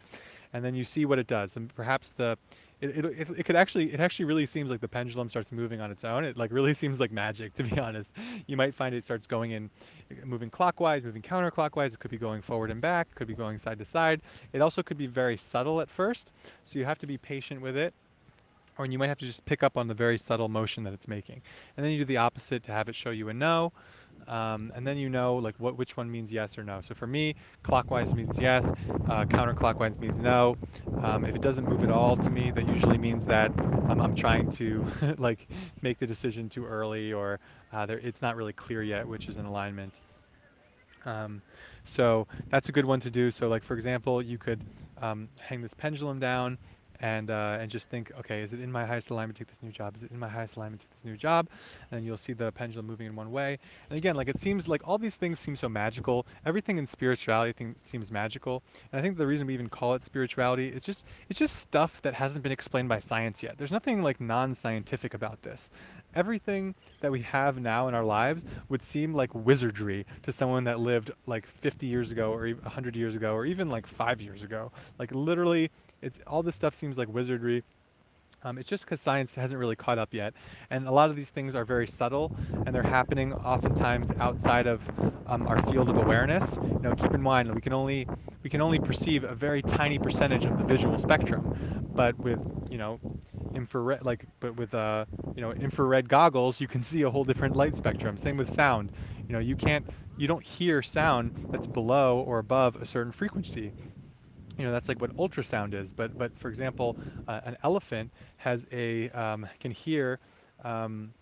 and 0.52 0.64
then 0.64 0.74
you 0.74 0.84
see 0.84 1.04
what 1.04 1.18
it 1.18 1.26
does. 1.26 1.56
And 1.56 1.74
perhaps 1.74 2.12
the 2.16 2.36
it, 2.80 3.04
it, 3.04 3.28
it, 3.38 3.44
could 3.44 3.56
actually 3.56 3.92
it 3.92 4.00
actually 4.00 4.26
really 4.26 4.44
seems 4.44 4.70
like 4.70 4.80
the 4.80 4.88
pendulum 4.88 5.28
starts 5.28 5.50
moving 5.50 5.80
on 5.80 5.90
its 5.90 6.04
own. 6.04 6.24
It 6.24 6.36
like 6.36 6.52
really 6.52 6.74
seems 6.82 7.00
like 7.00 7.10
magic 7.10 7.54
to 7.54 7.62
be 7.62 7.78
honest. 7.78 8.10
You 8.46 8.56
might 8.56 8.74
find 8.74 8.94
it 8.94 9.04
starts 9.04 9.26
going 9.26 9.52
in 9.52 9.70
moving 10.24 10.50
clockwise, 10.50 11.04
moving 11.04 11.22
counterclockwise. 11.22 11.94
It 11.94 12.00
could 12.00 12.10
be 12.10 12.18
going 12.18 12.42
forward 12.42 12.70
and 12.70 12.80
back, 12.80 13.14
could 13.14 13.28
be 13.28 13.34
going 13.34 13.58
side 13.58 13.78
to 13.78 13.84
side. 13.84 14.20
It 14.52 14.60
also 14.60 14.82
could 14.82 14.98
be 14.98 15.06
very 15.06 15.36
subtle 15.36 15.80
at 15.80 15.88
first, 15.88 16.32
so 16.64 16.78
you 16.78 16.84
have 16.84 16.98
to 16.98 17.06
be 17.06 17.16
patient 17.16 17.60
with 17.60 17.76
it 17.76 17.94
or 18.78 18.86
you 18.86 18.98
might 18.98 19.08
have 19.08 19.18
to 19.18 19.26
just 19.26 19.44
pick 19.44 19.62
up 19.62 19.76
on 19.76 19.86
the 19.88 19.94
very 19.94 20.18
subtle 20.18 20.48
motion 20.48 20.82
that 20.84 20.92
it's 20.92 21.08
making. 21.08 21.42
And 21.76 21.84
then 21.84 21.92
you 21.92 21.98
do 21.98 22.04
the 22.04 22.18
opposite 22.18 22.62
to 22.64 22.72
have 22.72 22.88
it 22.88 22.94
show 22.94 23.10
you 23.10 23.28
a 23.28 23.34
no. 23.34 23.72
Um, 24.26 24.72
and 24.74 24.86
then 24.86 24.96
you 24.96 25.08
know 25.08 25.36
like 25.36 25.54
what 25.58 25.76
which 25.76 25.96
one 25.96 26.10
means 26.10 26.32
yes 26.32 26.58
or 26.58 26.64
no. 26.64 26.80
So 26.80 26.94
for 26.94 27.06
me, 27.06 27.34
clockwise 27.62 28.14
means 28.14 28.38
yes, 28.38 28.72
uh, 29.06 29.24
counterclockwise 29.26 30.00
means 30.00 30.18
no. 30.18 30.56
Um, 30.98 31.24
if 31.24 31.34
it 31.36 31.42
doesn't 31.42 31.66
move 31.66 31.82
at 31.84 31.90
all 31.90 32.16
to 32.18 32.30
me, 32.30 32.50
that 32.52 32.64
usually 32.66 32.98
means 32.98 33.24
that 33.26 33.52
um, 33.88 34.00
I'm 34.00 34.14
trying 34.14 34.48
to 34.50 34.86
like 35.18 35.48
make 35.82 35.98
the 35.98 36.06
decision 36.06 36.48
too 36.48 36.64
early 36.66 37.12
or 37.12 37.40
uh, 37.72 37.86
it's 37.90 38.22
not 38.22 38.36
really 38.36 38.52
clear 38.52 38.82
yet 38.82 39.06
which 39.06 39.28
is 39.28 39.36
in 39.38 39.44
alignment. 39.46 40.00
Um, 41.04 41.42
so 41.84 42.26
that's 42.50 42.68
a 42.68 42.72
good 42.72 42.84
one 42.86 43.00
to 43.00 43.10
do. 43.10 43.30
So 43.30 43.48
like 43.48 43.62
for 43.62 43.74
example, 43.74 44.22
you 44.22 44.38
could 44.38 44.64
um, 45.00 45.28
hang 45.38 45.60
this 45.62 45.74
pendulum 45.74 46.18
down 46.18 46.58
and 47.00 47.30
uh, 47.30 47.58
and 47.60 47.70
just 47.70 47.88
think, 47.88 48.12
okay, 48.20 48.42
is 48.42 48.52
it 48.52 48.60
in 48.60 48.70
my 48.70 48.84
highest 48.86 49.10
alignment 49.10 49.36
to 49.36 49.44
take 49.44 49.48
this 49.48 49.62
new 49.62 49.72
job? 49.72 49.96
Is 49.96 50.02
it 50.02 50.10
in 50.10 50.18
my 50.18 50.28
highest 50.28 50.56
alignment 50.56 50.82
to 50.82 50.86
take 50.86 50.96
this 50.96 51.04
new 51.04 51.16
job? 51.16 51.48
And 51.90 52.04
you'll 52.04 52.16
see 52.16 52.32
the 52.32 52.52
pendulum 52.52 52.86
moving 52.86 53.06
in 53.06 53.16
one 53.16 53.30
way. 53.30 53.58
And 53.90 53.98
again, 53.98 54.16
like 54.16 54.28
it 54.28 54.40
seems 54.40 54.68
like 54.68 54.82
all 54.84 54.98
these 54.98 55.16
things 55.16 55.38
seem 55.38 55.56
so 55.56 55.68
magical. 55.68 56.26
Everything 56.44 56.78
in 56.78 56.86
spirituality 56.86 57.52
think, 57.52 57.76
seems 57.84 58.10
magical. 58.10 58.62
And 58.92 58.98
I 58.98 59.02
think 59.02 59.16
the 59.16 59.26
reason 59.26 59.46
we 59.46 59.54
even 59.54 59.68
call 59.68 59.94
it 59.94 60.04
spirituality 60.04 60.68
is 60.68 60.84
just 60.84 61.04
it's 61.28 61.38
just 61.38 61.56
stuff 61.56 62.00
that 62.02 62.14
hasn't 62.14 62.42
been 62.42 62.52
explained 62.52 62.88
by 62.88 62.98
science 62.98 63.42
yet. 63.42 63.58
There's 63.58 63.72
nothing 63.72 64.02
like 64.02 64.20
non-scientific 64.20 65.14
about 65.14 65.42
this 65.42 65.70
everything 66.16 66.74
that 67.00 67.12
we 67.12 67.20
have 67.20 67.58
now 67.58 67.88
in 67.88 67.94
our 67.94 68.04
lives 68.04 68.44
would 68.68 68.82
seem 68.82 69.14
like 69.14 69.32
wizardry 69.34 70.06
to 70.22 70.32
someone 70.32 70.64
that 70.64 70.80
lived 70.80 71.10
like 71.26 71.46
50 71.46 71.86
years 71.86 72.10
ago 72.10 72.32
or 72.32 72.48
100 72.48 72.96
years 72.96 73.14
ago 73.14 73.34
or 73.34 73.44
even 73.44 73.68
like 73.68 73.86
five 73.86 74.20
years 74.20 74.42
ago. 74.42 74.72
Like 74.98 75.12
literally, 75.12 75.70
all 76.26 76.42
this 76.42 76.54
stuff 76.54 76.74
seems 76.74 76.96
like 76.96 77.08
wizardry. 77.08 77.64
Um, 78.42 78.58
it's 78.58 78.68
just 78.68 78.84
because 78.84 79.00
science 79.00 79.34
hasn't 79.34 79.58
really 79.58 79.76
caught 79.76 79.98
up 79.98 80.14
yet. 80.14 80.34
And 80.70 80.86
a 80.86 80.92
lot 80.92 81.10
of 81.10 81.16
these 81.16 81.30
things 81.30 81.54
are 81.54 81.64
very 81.64 81.86
subtle 81.86 82.32
and 82.64 82.74
they're 82.74 82.82
happening 82.82 83.32
oftentimes 83.32 84.12
outside 84.18 84.66
of 84.66 84.82
um, 85.26 85.46
our 85.46 85.58
field 85.58 85.88
of 85.88 85.96
awareness. 85.96 86.58
You 86.80 86.82
know, 86.82 86.94
keep 86.94 87.14
in 87.14 87.22
mind 87.22 87.52
we 87.54 87.60
can 87.60 87.72
only 87.72 88.08
we 88.42 88.50
can 88.50 88.60
only 88.60 88.78
perceive 88.78 89.24
a 89.24 89.34
very 89.34 89.62
tiny 89.62 89.98
percentage 89.98 90.44
of 90.44 90.56
the 90.56 90.64
visual 90.64 90.98
spectrum. 90.98 91.50
But 91.94 92.18
with, 92.18 92.40
you 92.70 92.78
know, 92.78 93.00
infrared 93.54 94.02
like 94.04 94.26
but 94.40 94.56
with 94.56 94.74
uh 94.74 95.06
you 95.34 95.42
know 95.42 95.52
infrared 95.52 96.08
goggles 96.08 96.60
you 96.60 96.68
can 96.68 96.82
see 96.82 97.02
a 97.02 97.10
whole 97.10 97.24
different 97.24 97.56
light 97.56 97.76
spectrum 97.76 98.16
same 98.16 98.36
with 98.36 98.52
sound 98.52 98.92
you 99.28 99.32
know 99.32 99.38
you 99.38 99.56
can't 99.56 99.86
you 100.16 100.26
don't 100.26 100.44
hear 100.44 100.82
sound 100.82 101.32
that's 101.50 101.66
below 101.66 102.20
or 102.20 102.38
above 102.38 102.76
a 102.76 102.86
certain 102.86 103.12
frequency 103.12 103.72
you 104.58 104.64
know 104.64 104.72
that's 104.72 104.88
like 104.88 105.00
what 105.00 105.14
ultrasound 105.16 105.74
is 105.74 105.92
but 105.92 106.16
but 106.16 106.36
for 106.38 106.48
example 106.48 106.96
uh, 107.28 107.40
an 107.44 107.56
elephant 107.62 108.10
has 108.36 108.66
a 108.72 109.10
um, 109.10 109.46
can 109.60 109.70
hear 109.70 110.18
um, 110.64 111.12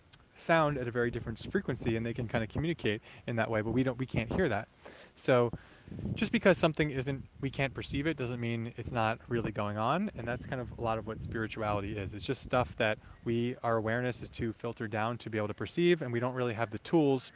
sound 0.45 0.77
at 0.77 0.87
a 0.87 0.91
very 0.91 1.11
different 1.11 1.39
frequency 1.51 1.95
and 1.95 2.05
they 2.05 2.13
can 2.13 2.27
kind 2.27 2.43
of 2.43 2.49
communicate 2.49 3.01
in 3.27 3.35
that 3.35 3.49
way 3.49 3.61
but 3.61 3.71
we 3.71 3.83
don't 3.83 3.97
we 3.97 4.05
can't 4.05 4.31
hear 4.31 4.49
that 4.49 4.67
so 5.15 5.51
just 6.15 6.31
because 6.31 6.57
something 6.57 6.91
isn't, 6.91 7.23
we 7.41 7.49
can't 7.49 7.73
perceive 7.73 8.07
it, 8.07 8.15
doesn't 8.15 8.39
mean 8.39 8.73
it's 8.77 8.91
not 8.91 9.19
really 9.27 9.51
going 9.51 9.77
on. 9.77 10.09
And 10.15 10.25
that's 10.25 10.45
kind 10.45 10.61
of 10.61 10.69
a 10.77 10.81
lot 10.81 10.97
of 10.97 11.07
what 11.07 11.21
spirituality 11.21 11.97
is. 11.97 12.13
It's 12.13 12.23
just 12.23 12.41
stuff 12.41 12.73
that 12.77 12.99
we, 13.25 13.55
our 13.63 13.77
awareness 13.77 14.21
is 14.21 14.29
to 14.31 14.53
filter 14.53 14.87
down 14.87 15.17
to 15.19 15.29
be 15.29 15.37
able 15.37 15.49
to 15.49 15.53
perceive, 15.53 16.01
and 16.01 16.13
we 16.13 16.19
don't 16.21 16.33
really 16.33 16.53
have 16.53 16.71
the 16.71 16.79
tools 16.79 17.31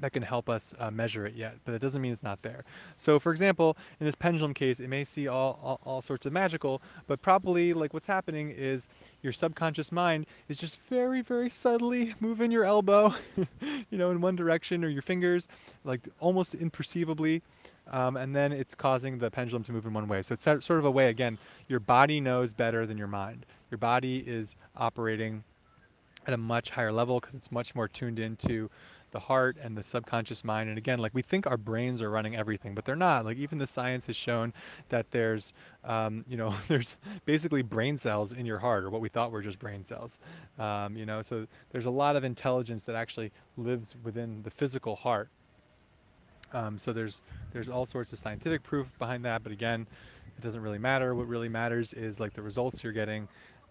that 0.00 0.12
can 0.12 0.22
help 0.22 0.48
us 0.48 0.74
uh, 0.78 0.90
measure 0.90 1.26
it 1.26 1.34
yet, 1.34 1.56
but 1.64 1.74
it 1.74 1.80
doesn't 1.80 2.00
mean 2.00 2.12
it's 2.12 2.22
not 2.22 2.40
there. 2.42 2.64
So 2.96 3.18
for 3.18 3.32
example, 3.32 3.76
in 4.00 4.06
this 4.06 4.14
pendulum 4.14 4.54
case, 4.54 4.80
it 4.80 4.88
may 4.88 5.04
see 5.04 5.28
all, 5.28 5.58
all, 5.62 5.80
all, 5.84 6.02
sorts 6.02 6.26
of 6.26 6.32
magical, 6.32 6.80
but 7.06 7.20
probably 7.22 7.72
like 7.72 7.92
what's 7.92 8.06
happening 8.06 8.50
is 8.50 8.88
your 9.22 9.32
subconscious 9.32 9.90
mind 9.92 10.26
is 10.48 10.58
just 10.58 10.78
very, 10.88 11.22
very 11.22 11.50
subtly 11.50 12.14
moving 12.20 12.50
your 12.50 12.64
elbow, 12.64 13.14
you 13.90 13.98
know, 13.98 14.10
in 14.10 14.20
one 14.20 14.36
direction 14.36 14.84
or 14.84 14.88
your 14.88 15.02
fingers, 15.02 15.48
like 15.84 16.08
almost 16.20 16.56
imperceivably 16.58 17.42
um, 17.90 18.16
and 18.16 18.34
then 18.34 18.52
it's 18.52 18.74
causing 18.74 19.18
the 19.18 19.30
pendulum 19.30 19.64
to 19.64 19.72
move 19.72 19.86
in 19.86 19.92
one 19.92 20.08
way. 20.08 20.22
So 20.22 20.34
it's 20.34 20.44
sort 20.44 20.70
of 20.78 20.84
a 20.84 20.90
way, 20.90 21.08
again, 21.08 21.38
your 21.68 21.80
body 21.80 22.20
knows 22.20 22.52
better 22.52 22.86
than 22.86 22.98
your 22.98 23.06
mind. 23.06 23.46
Your 23.70 23.78
body 23.78 24.22
is 24.26 24.56
operating 24.76 25.42
at 26.26 26.34
a 26.34 26.36
much 26.36 26.70
higher 26.70 26.92
level 26.92 27.20
because 27.20 27.34
it's 27.34 27.50
much 27.50 27.74
more 27.74 27.88
tuned 27.88 28.18
into 28.18 28.70
the 29.18 29.24
heart 29.24 29.56
and 29.60 29.76
the 29.76 29.82
subconscious 29.82 30.44
mind. 30.44 30.68
And 30.68 30.78
again, 30.78 31.00
like 31.00 31.12
we 31.12 31.22
think 31.22 31.48
our 31.48 31.56
brains 31.56 32.00
are 32.00 32.08
running 32.08 32.36
everything, 32.36 32.72
but 32.72 32.84
they're 32.84 32.94
not. 32.94 33.24
Like 33.24 33.36
even 33.36 33.58
the 33.58 33.66
science 33.66 34.06
has 34.06 34.14
shown 34.14 34.52
that 34.90 35.10
there's, 35.10 35.54
um, 35.82 36.24
you 36.28 36.36
know, 36.36 36.54
there's 36.68 36.94
basically 37.24 37.62
brain 37.62 37.98
cells 37.98 38.32
in 38.32 38.46
your 38.46 38.60
heart, 38.60 38.84
or 38.84 38.90
what 38.90 39.00
we 39.00 39.08
thought 39.08 39.32
were 39.32 39.42
just 39.42 39.58
brain 39.58 39.84
cells. 39.84 40.20
Um, 40.56 40.96
you 40.96 41.04
know, 41.04 41.20
so 41.22 41.46
there's 41.72 41.86
a 41.86 41.90
lot 41.90 42.14
of 42.14 42.22
intelligence 42.22 42.84
that 42.84 42.94
actually 42.94 43.32
lives 43.56 43.96
within 44.04 44.40
the 44.44 44.50
physical 44.50 44.94
heart. 44.94 45.28
Um, 46.52 46.78
so 46.78 46.92
there's 46.92 47.20
there's 47.52 47.68
all 47.68 47.86
sorts 47.86 48.12
of 48.12 48.20
scientific 48.20 48.62
proof 48.62 48.86
behind 49.00 49.24
that, 49.24 49.42
but 49.42 49.50
again, 49.50 49.84
it 50.38 50.42
doesn't 50.42 50.60
really 50.60 50.78
matter. 50.78 51.16
What 51.16 51.26
really 51.26 51.48
matters 51.48 51.92
is 51.92 52.20
like 52.20 52.34
the 52.34 52.42
results 52.42 52.84
you're 52.84 52.92
getting 52.92 53.26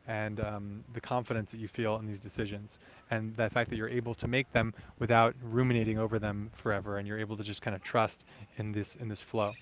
and 0.08 0.40
um, 0.40 0.84
the 0.94 1.02
confidence 1.02 1.52
that 1.52 1.60
you 1.60 1.68
feel 1.68 1.98
in 1.98 2.08
these 2.08 2.20
decisions 2.20 2.80
and 3.12 3.36
the 3.36 3.50
fact 3.50 3.70
that 3.70 3.76
you're 3.76 3.90
able 3.90 4.16
to 4.16 4.28
make 4.28 4.52
them 4.52 4.74
without 5.00 5.36
ruminating 5.42 6.00
over 6.00 6.20
them 6.20 6.52
forever 6.56 6.98
and 6.98 7.08
you're 7.08 7.20
able 7.20 7.38
to 7.38 7.44
just 7.44 7.62
kind 7.62 7.76
of 7.76 7.84
trust 7.84 8.26
in 8.58 8.72
this 8.72 8.96
in 8.96 9.08
this 9.08 9.22
flow. 9.22 9.56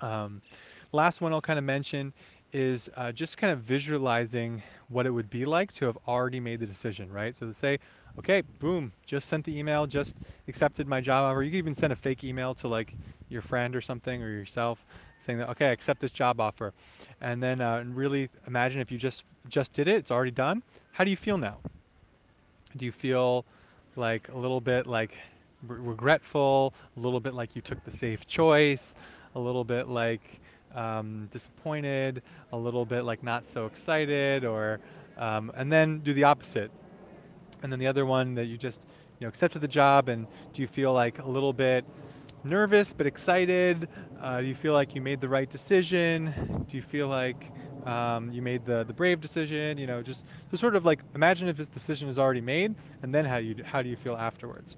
Um, 0.00 0.42
last 0.92 1.20
one 1.20 1.32
I'll 1.32 1.40
kind 1.40 1.58
of 1.58 1.64
mention 1.64 2.12
is 2.52 2.88
uh, 2.96 3.12
just 3.12 3.36
kind 3.38 3.52
of 3.52 3.60
visualizing 3.60 4.62
what 4.88 5.06
it 5.06 5.10
would 5.10 5.30
be 5.30 5.44
like 5.44 5.72
to 5.74 5.86
have 5.86 5.96
already 6.06 6.40
made 6.40 6.60
the 6.60 6.66
decision, 6.66 7.10
right? 7.10 7.34
So 7.36 7.46
to 7.46 7.54
say, 7.54 7.78
okay, 8.18 8.42
boom, 8.58 8.92
just 9.06 9.28
sent 9.28 9.44
the 9.44 9.56
email, 9.56 9.86
just 9.86 10.20
accepted 10.48 10.86
my 10.86 11.00
job 11.00 11.24
offer. 11.24 11.42
You 11.42 11.50
can 11.50 11.58
even 11.58 11.74
send 11.74 11.92
a 11.92 11.96
fake 11.96 12.24
email 12.24 12.54
to 12.56 12.68
like 12.68 12.96
your 13.28 13.42
friend 13.42 13.74
or 13.74 13.80
something 13.80 14.22
or 14.22 14.28
yourself 14.28 14.84
saying 15.26 15.38
that, 15.38 15.50
okay, 15.50 15.66
I 15.66 15.70
accept 15.70 16.00
this 16.00 16.12
job 16.12 16.40
offer. 16.40 16.72
And 17.20 17.42
then 17.42 17.60
uh, 17.60 17.84
really 17.86 18.28
imagine 18.46 18.80
if 18.80 18.90
you 18.90 18.98
just, 18.98 19.24
just 19.48 19.72
did 19.72 19.88
it, 19.88 19.96
it's 19.96 20.10
already 20.10 20.30
done. 20.30 20.62
How 20.92 21.04
do 21.04 21.10
you 21.10 21.16
feel 21.16 21.38
now? 21.38 21.58
Do 22.76 22.84
you 22.84 22.92
feel 22.92 23.44
like 23.96 24.28
a 24.28 24.36
little 24.36 24.60
bit 24.60 24.86
like 24.86 25.16
regretful, 25.66 26.74
a 26.96 27.00
little 27.00 27.20
bit 27.20 27.34
like 27.34 27.54
you 27.54 27.62
took 27.62 27.84
the 27.84 27.92
safe 27.92 28.26
choice, 28.26 28.94
a 29.34 29.38
little 29.38 29.64
bit 29.64 29.88
like 29.88 30.40
um, 30.74 31.28
disappointed, 31.32 32.22
a 32.52 32.56
little 32.56 32.84
bit 32.84 33.02
like 33.04 33.22
not 33.22 33.46
so 33.48 33.66
excited, 33.66 34.44
or 34.44 34.80
um, 35.18 35.52
and 35.54 35.70
then 35.70 36.00
do 36.00 36.14
the 36.14 36.24
opposite 36.24 36.70
and 37.62 37.72
then 37.72 37.78
the 37.78 37.86
other 37.86 38.04
one 38.04 38.34
that 38.34 38.46
you 38.46 38.56
just 38.56 38.80
you 39.18 39.24
know 39.24 39.28
accepted 39.28 39.60
the 39.60 39.68
job 39.68 40.08
and 40.08 40.26
do 40.52 40.62
you 40.62 40.68
feel 40.68 40.92
like 40.92 41.18
a 41.18 41.28
little 41.28 41.52
bit 41.52 41.84
nervous 42.44 42.92
but 42.92 43.06
excited. 43.06 43.88
Uh, 44.20 44.40
do 44.40 44.46
you 44.46 44.54
feel 44.54 44.72
like 44.72 44.94
you 44.94 45.00
made 45.00 45.20
the 45.20 45.28
right 45.28 45.48
decision? 45.50 46.64
Do 46.68 46.76
you 46.76 46.82
feel 46.82 47.08
like 47.08 47.50
um, 47.86 48.30
you 48.32 48.42
made 48.42 48.64
the 48.64 48.84
the 48.84 48.92
brave 48.92 49.20
decision? 49.20 49.78
You 49.78 49.86
know 49.86 50.02
just 50.02 50.24
just 50.50 50.60
sort 50.60 50.76
of 50.76 50.84
like 50.84 51.00
imagine 51.14 51.48
if 51.48 51.56
this 51.56 51.68
decision 51.68 52.08
is 52.08 52.18
already 52.18 52.40
made 52.40 52.74
and 53.02 53.14
then 53.14 53.24
how 53.24 53.36
you 53.36 53.56
how 53.64 53.82
do 53.82 53.88
you 53.88 53.96
feel 53.96 54.16
afterwards? 54.16 54.76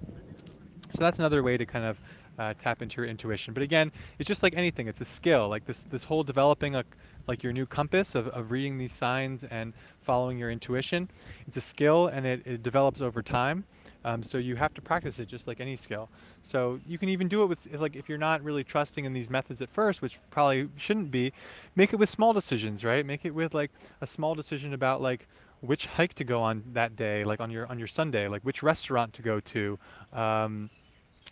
So 0.93 0.99
that's 0.99 1.19
another 1.19 1.43
way 1.43 1.57
to 1.57 1.65
kind 1.65 1.85
of 1.85 1.99
uh, 2.37 2.53
tap 2.61 2.81
into 2.81 2.97
your 2.97 3.05
intuition. 3.05 3.53
But 3.53 3.63
again 3.63 3.91
it's 4.19 4.27
just 4.27 4.43
like 4.43 4.53
anything 4.55 4.87
it's 4.87 5.01
a 5.01 5.05
skill. 5.05 5.49
Like 5.49 5.65
this 5.65 5.79
this 5.91 6.03
whole 6.03 6.23
developing 6.23 6.75
a 6.75 6.83
like 7.27 7.43
your 7.43 7.53
new 7.53 7.65
compass 7.65 8.15
of, 8.15 8.27
of 8.29 8.51
reading 8.51 8.77
these 8.77 8.93
signs 8.93 9.43
and 9.45 9.73
following 10.03 10.37
your 10.37 10.51
intuition. 10.51 11.09
It's 11.47 11.57
a 11.57 11.61
skill 11.61 12.07
and 12.07 12.25
it, 12.25 12.41
it 12.45 12.63
develops 12.63 13.01
over 13.01 13.21
time. 13.21 13.65
Um, 14.05 14.23
so 14.23 14.37
you 14.37 14.55
have 14.55 14.73
to 14.75 14.81
practice 14.81 15.19
it 15.19 15.27
just 15.27 15.47
like 15.47 15.59
any 15.59 15.75
skill. 15.75 16.09
So 16.43 16.79
you 16.87 16.99
can 16.99 17.09
even 17.09 17.27
do 17.27 17.43
it 17.43 17.47
with, 17.47 17.67
like 17.73 17.95
if 17.97 18.07
you're 18.07 18.19
not 18.19 18.43
really 18.43 18.63
trusting 18.63 19.05
in 19.05 19.13
these 19.13 19.29
methods 19.31 19.61
at 19.61 19.69
first, 19.73 20.01
which 20.01 20.19
probably 20.31 20.69
shouldn't 20.77 21.11
be, 21.11 21.33
make 21.75 21.93
it 21.93 21.97
with 21.97 22.09
small 22.09 22.33
decisions, 22.33 22.83
right? 22.83 23.05
Make 23.05 23.25
it 23.25 23.31
with 23.31 23.53
like 23.55 23.71
a 24.01 24.07
small 24.07 24.35
decision 24.35 24.73
about 24.73 25.01
like 25.01 25.27
which 25.61 25.87
hike 25.87 26.13
to 26.15 26.23
go 26.23 26.41
on 26.41 26.63
that 26.73 26.95
day, 26.95 27.25
like 27.25 27.41
on 27.41 27.51
your 27.51 27.67
on 27.67 27.79
your 27.79 27.87
Sunday, 27.87 28.27
like 28.27 28.43
which 28.43 28.63
restaurant 28.63 29.13
to 29.15 29.23
go 29.23 29.39
to. 29.41 29.79
Um, 30.13 30.69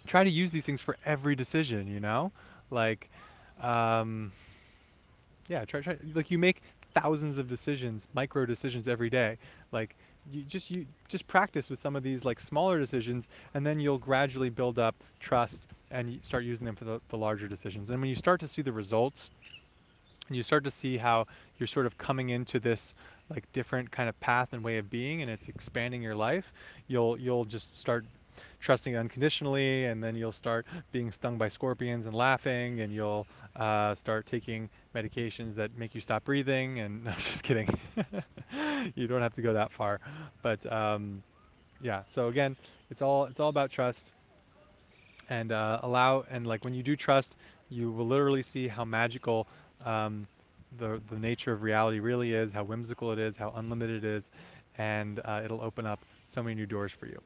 try 0.08 0.24
to 0.24 0.30
use 0.30 0.52
these 0.52 0.66
things 0.66 0.82
for 0.82 0.98
every 1.06 1.36
decision. 1.36 1.88
You 1.88 2.00
know, 2.00 2.32
like 2.72 3.10
um, 3.62 4.34
yeah, 5.48 5.66
try 5.66 5.82
try 5.82 5.98
like 6.14 6.32
you 6.32 6.38
make 6.40 6.62
thousands 6.94 7.38
of 7.38 7.48
decisions, 7.48 8.08
micro 8.14 8.46
decisions 8.46 8.88
every 8.88 9.10
day. 9.10 9.38
Like 9.72 9.96
you 10.32 10.44
just 10.44 10.72
you 10.72 10.86
just 11.08 11.28
practice 11.28 11.70
with 11.70 11.80
some 11.80 11.96
of 11.96 12.04
these 12.04 12.24
like 12.24 12.40
smaller 12.40 12.80
decisions, 12.80 13.28
and 13.54 13.66
then 13.66 13.80
you'll 13.80 13.98
gradually 13.98 14.50
build 14.50 14.80
up 14.80 14.96
trust 15.20 15.68
and 15.92 16.20
start 16.24 16.44
using 16.44 16.66
them 16.66 16.76
for 16.76 16.86
the, 16.86 17.00
the 17.10 17.18
larger 17.18 17.48
decisions. 17.48 17.90
And 17.90 18.00
when 18.00 18.10
you 18.10 18.16
start 18.16 18.40
to 18.42 18.48
see 18.48 18.62
the 18.62 18.72
results, 18.72 19.30
and 20.28 20.38
you 20.38 20.44
start 20.44 20.64
to 20.64 20.72
see 20.72 20.98
how 20.98 21.26
you're 21.58 21.68
sort 21.68 21.86
of 21.86 21.98
coming 21.98 22.30
into 22.30 22.60
this 22.60 22.94
like 23.30 23.46
different 23.54 23.92
kind 23.92 24.10
of 24.10 24.20
path 24.20 24.50
and 24.54 24.64
way 24.64 24.78
of 24.78 24.90
being, 24.90 25.22
and 25.22 25.30
it's 25.30 25.48
expanding 25.50 26.02
your 26.02 26.16
life, 26.16 26.54
you'll 26.88 27.20
you'll 27.20 27.46
just 27.46 27.78
start 27.78 28.06
trusting 28.60 28.96
unconditionally, 28.96 29.86
and 29.86 30.04
then 30.04 30.16
you'll 30.16 30.32
start 30.32 30.66
being 30.92 31.12
stung 31.12 31.38
by 31.38 31.50
scorpions 31.50 32.06
and 32.06 32.16
laughing, 32.16 32.80
and 32.80 32.94
you'll 32.94 33.28
uh, 33.56 33.94
start 33.94 34.26
taking 34.26 34.70
medications 34.93 35.56
that 35.56 35.75
make 35.77 35.95
you 35.95 36.01
stop 36.01 36.23
breathing. 36.23 36.79
And 36.79 37.03
no, 37.06 37.12
I'm 37.12 37.19
just 37.19 37.43
kidding. 37.43 37.67
you 38.95 39.08
don't 39.08 39.21
have 39.21 39.34
to 39.36 39.41
go 39.41 39.53
that 39.53 39.71
far, 39.71 39.99
but 40.41 40.71
um, 40.71 41.23
yeah. 41.82 42.03
So 42.10 42.27
again, 42.27 42.58
it's 42.89 43.01
all 43.01 43.25
it's 43.25 43.39
all 43.39 43.49
about 43.49 43.71
trust, 43.71 44.12
and 45.29 45.51
uh, 45.51 45.79
allow 45.84 46.23
and 46.29 46.45
like 46.47 46.63
when 46.63 46.73
you 46.73 46.84
do 46.84 46.95
trust, 46.95 47.36
you 47.69 47.91
will 47.91 48.08
literally 48.08 48.43
see 48.43 48.67
how 48.67 48.84
magical. 48.86 49.47
Um, 49.86 50.27
the, 50.77 50.99
the 51.10 51.19
nature 51.19 51.51
of 51.53 51.62
reality 51.62 51.99
really 51.99 52.34
is, 52.34 52.51
how 52.51 52.63
whimsical 52.63 53.12
it 53.12 53.19
is, 53.19 53.38
how 53.38 53.51
unlimited 53.58 54.03
it 54.03 54.08
is, 54.08 54.32
and 54.77 55.19
uh, 55.23 55.41
it'll 55.43 55.62
open 55.62 55.86
up 55.86 55.99
so 56.25 56.41
many 56.41 56.56
new 56.56 56.65
doors 56.65 56.91
for 56.91 57.06
you. 57.06 57.21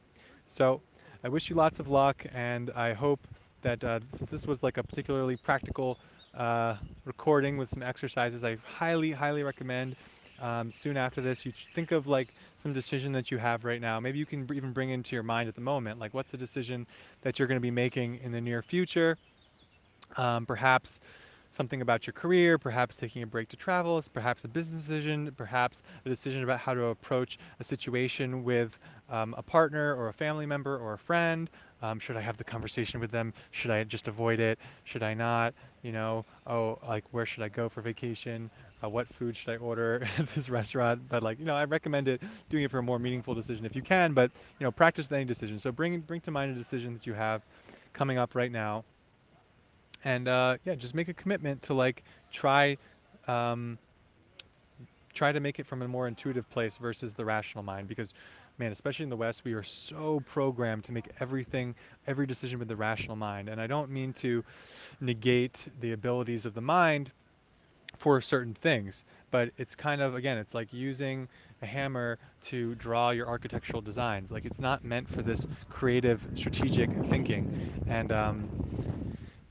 So 0.48 0.82
I 1.24 1.30
wish 1.30 1.50
you 1.50 1.56
lots 1.56 1.80
of 1.80 1.88
luck, 1.88 2.26
and 2.34 2.72
I 2.72 2.94
hope 2.94 3.26
that 3.62 3.84
uh, 3.84 4.00
since 4.12 4.30
this 4.30 4.46
was 4.46 4.64
like 4.64 4.78
a 4.78 4.84
particularly 4.84 5.38
practical 5.38 5.98
uh, 6.34 6.76
recording 7.06 7.58
with 7.58 7.70
some 7.70 7.84
exercises, 7.84 8.44
I 8.44 8.58
highly, 8.64 9.12
highly 9.12 9.44
recommend 9.44 9.96
um, 10.40 10.72
soon 10.72 10.98
after 10.98 11.22
this 11.22 11.46
you 11.46 11.52
think 11.74 11.92
of 11.92 12.08
like 12.08 12.34
some 12.62 12.74
decision 12.74 13.12
that 13.14 13.32
you 13.32 13.38
have 13.38 13.64
right 13.66 13.82
now. 13.82 14.00
Maybe 14.00 14.20
you 14.20 14.26
can 14.26 14.48
even 14.54 14.74
bring 14.74 14.90
into 14.90 15.16
your 15.16 15.24
mind 15.24 15.48
at 15.50 15.56
the 15.56 15.62
moment, 15.62 16.00
like 16.00 16.14
what's 16.14 16.32
the 16.32 16.38
decision 16.38 16.86
that 17.22 17.40
you're 17.40 17.48
going 17.48 17.58
to 17.58 17.62
be 17.62 17.72
making 17.72 18.20
in 18.24 18.32
the 18.32 18.42
near 18.42 18.62
future. 18.62 19.18
Um, 20.16 20.46
perhaps 20.46 21.00
something 21.52 21.82
about 21.82 22.06
your 22.06 22.14
career, 22.14 22.58
perhaps 22.58 22.96
taking 22.96 23.24
a 23.24 23.28
break 23.28 23.50
to 23.50 23.56
travel, 23.56 24.02
perhaps 24.14 24.44
a 24.44 24.48
business 24.48 24.84
decision, 24.84 25.32
perhaps 25.36 25.82
a 26.06 26.10
decision 26.10 26.44
about 26.44 26.60
how 26.60 26.74
to 26.74 26.86
approach 26.86 27.38
a 27.60 27.64
situation 27.64 28.44
with 28.44 28.78
um, 29.10 29.34
a 29.38 29.42
partner 29.42 29.96
or 29.96 30.10
a 30.10 30.14
family 30.14 30.46
member 30.46 30.78
or 30.78 30.94
a 30.94 30.98
friend. 30.98 31.50
Um, 31.82 32.00
should 32.00 32.18
I 32.18 32.22
have 32.22 32.38
the 32.38 32.44
conversation 32.44 33.00
with 33.00 33.12
them? 33.12 33.34
Should 33.52 33.72
I 33.72 33.84
just 33.84 34.08
avoid 34.08 34.40
it? 34.40 34.60
Should 34.84 35.04
I 35.04 35.14
not? 35.14 35.54
You 35.84 35.92
know, 35.92 36.26
oh, 36.48 36.80
like 36.88 37.04
where 37.12 37.26
should 37.26 37.44
I 37.44 37.50
go 37.50 37.70
for 37.70 37.82
vacation? 37.82 38.50
Uh, 38.84 38.90
what 38.90 39.08
food 39.16 39.36
should 39.36 39.50
I 39.50 39.58
order 39.58 40.08
at 40.18 40.28
this 40.36 40.50
restaurant? 40.50 41.08
But 41.10 41.24
like, 41.24 41.40
you 41.40 41.46
know, 41.46 41.56
I 41.56 41.66
recommend 41.66 42.08
it 42.08 42.22
doing 42.50 42.64
it 42.64 42.72
for 42.72 42.80
a 42.80 42.84
more 42.84 43.00
meaningful 43.00 43.34
decision 43.36 43.66
if 43.66 43.76
you 43.76 43.82
can. 43.82 44.14
But 44.14 44.32
you 44.60 44.64
know, 44.64 44.72
practice 44.72 45.08
any 45.12 45.26
decision. 45.26 45.60
So 45.60 45.72
bring 45.72 46.00
bring 46.02 46.22
to 46.22 46.32
mind 46.32 46.52
a 46.56 46.56
decision 46.56 46.94
that 46.94 47.06
you 47.06 47.14
have 47.14 47.44
coming 47.94 48.18
up 48.18 48.36
right 48.36 48.52
now 48.52 48.84
and 50.04 50.28
uh, 50.28 50.58
yeah, 50.66 50.76
just 50.76 50.96
make 50.96 51.10
a 51.10 51.14
commitment 51.14 51.62
to 51.64 51.74
like 51.74 52.04
try 52.32 52.78
um, 53.28 53.78
try 55.14 55.32
to 55.32 55.40
make 55.40 55.60
it 55.60 55.66
from 55.66 55.82
a 55.82 55.88
more 55.88 56.08
intuitive 56.08 56.50
place 56.50 56.78
versus 56.78 57.14
the 57.14 57.26
rational 57.26 57.64
mind 57.64 57.88
because 57.88 58.14
man 58.58 58.72
especially 58.72 59.04
in 59.04 59.10
the 59.10 59.16
west 59.18 59.44
we 59.44 59.54
are 59.54 59.64
so 59.64 60.22
programmed 60.26 60.84
to 60.84 60.92
make 60.92 61.10
everything 61.20 61.76
every 62.08 62.26
decision 62.26 62.60
with 62.60 62.68
the 62.68 62.76
rational 62.76 63.16
mind. 63.16 63.50
And 63.50 63.60
i 63.62 63.68
don't 63.68 63.90
mean 63.90 64.14
to 64.14 64.44
negate 65.00 65.58
the 65.82 65.94
abilities 65.94 66.46
of 66.46 66.54
the 66.54 66.62
mind 66.62 67.12
for 67.98 68.22
certain 68.22 68.54
things 68.54 69.04
but 69.32 69.50
it's 69.58 69.76
kind 69.76 70.02
of 70.02 70.16
again 70.16 70.38
it's 70.38 70.54
like 70.54 70.72
using 70.74 71.28
a 71.62 71.66
hammer 71.66 72.18
to 72.46 72.76
draw 72.76 73.10
your 73.12 73.28
architectural 73.28 73.82
designs. 73.82 74.32
Like 74.32 74.46
it's 74.46 74.60
not 74.60 74.84
meant 74.84 75.10
for 75.10 75.22
this 75.22 75.48
creative 75.70 76.22
strategic 76.36 76.90
thinking. 77.10 77.48
And 77.88 78.12
um, 78.12 78.50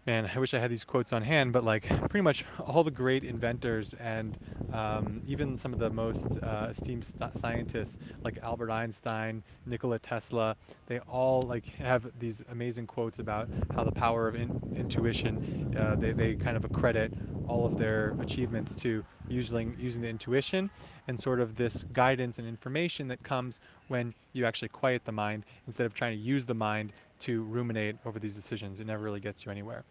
Man, 0.06 0.30
I 0.32 0.38
wish 0.38 0.54
I 0.54 0.60
had 0.60 0.70
these 0.70 0.84
quotes 0.84 1.12
on 1.12 1.22
hand, 1.22 1.52
but 1.52 1.64
like 1.64 1.84
pretty 2.08 2.22
much 2.22 2.44
all 2.60 2.84
the 2.84 2.92
great 2.92 3.24
inventors 3.24 3.92
and 3.94 4.38
um, 4.70 5.20
even 5.26 5.58
some 5.58 5.72
of 5.72 5.80
the 5.80 5.90
most 5.90 6.38
uh, 6.44 6.68
esteemed 6.70 7.04
st- 7.04 7.36
scientists 7.36 7.96
like 8.22 8.38
Albert 8.40 8.70
Einstein, 8.70 9.42
Nikola 9.64 9.98
Tesla, 9.98 10.56
they 10.86 11.00
all 11.00 11.48
like 11.48 11.66
have 11.78 12.06
these 12.20 12.40
amazing 12.50 12.86
quotes 12.86 13.18
about 13.18 13.48
how 13.70 13.82
the 13.82 13.90
power 13.90 14.28
of 14.28 14.36
in- 14.36 14.54
intuition. 14.76 15.40
Uh, 15.74 15.96
they 15.96 16.12
they 16.12 16.36
kind 16.36 16.56
of 16.56 16.64
accredit 16.64 17.12
all 17.44 17.66
of 17.66 17.76
their 17.76 18.14
achievements 18.20 18.76
to 18.76 19.02
using 19.26 19.74
using 19.76 20.02
the 20.02 20.08
intuition 20.08 20.70
and 21.08 21.18
sort 21.18 21.40
of 21.40 21.56
this 21.56 21.84
guidance 21.92 22.38
and 22.38 22.46
information 22.46 23.08
that 23.08 23.20
comes 23.24 23.58
when 23.88 24.14
you 24.34 24.46
actually 24.46 24.68
quiet 24.68 25.04
the 25.04 25.10
mind 25.12 25.44
instead 25.66 25.84
of 25.86 25.94
trying 25.94 26.16
to 26.16 26.22
use 26.22 26.44
the 26.44 26.54
mind 26.54 26.92
to 27.18 27.42
ruminate 27.44 27.96
over 28.04 28.20
these 28.20 28.34
decisions. 28.36 28.78
It 28.78 28.86
never 28.86 29.02
really 29.02 29.20
gets 29.20 29.44
you 29.44 29.50
anywhere. 29.50 29.84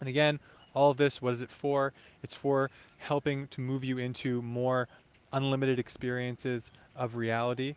And 0.00 0.08
again, 0.08 0.38
all 0.74 0.90
of 0.90 0.96
this, 0.96 1.22
what 1.22 1.32
is 1.32 1.40
it 1.40 1.50
for? 1.50 1.92
It's 2.22 2.34
for 2.34 2.70
helping 2.98 3.48
to 3.48 3.60
move 3.60 3.82
you 3.82 3.98
into 3.98 4.42
more 4.42 4.88
unlimited 5.32 5.78
experiences 5.78 6.70
of 6.94 7.16
reality. 7.16 7.74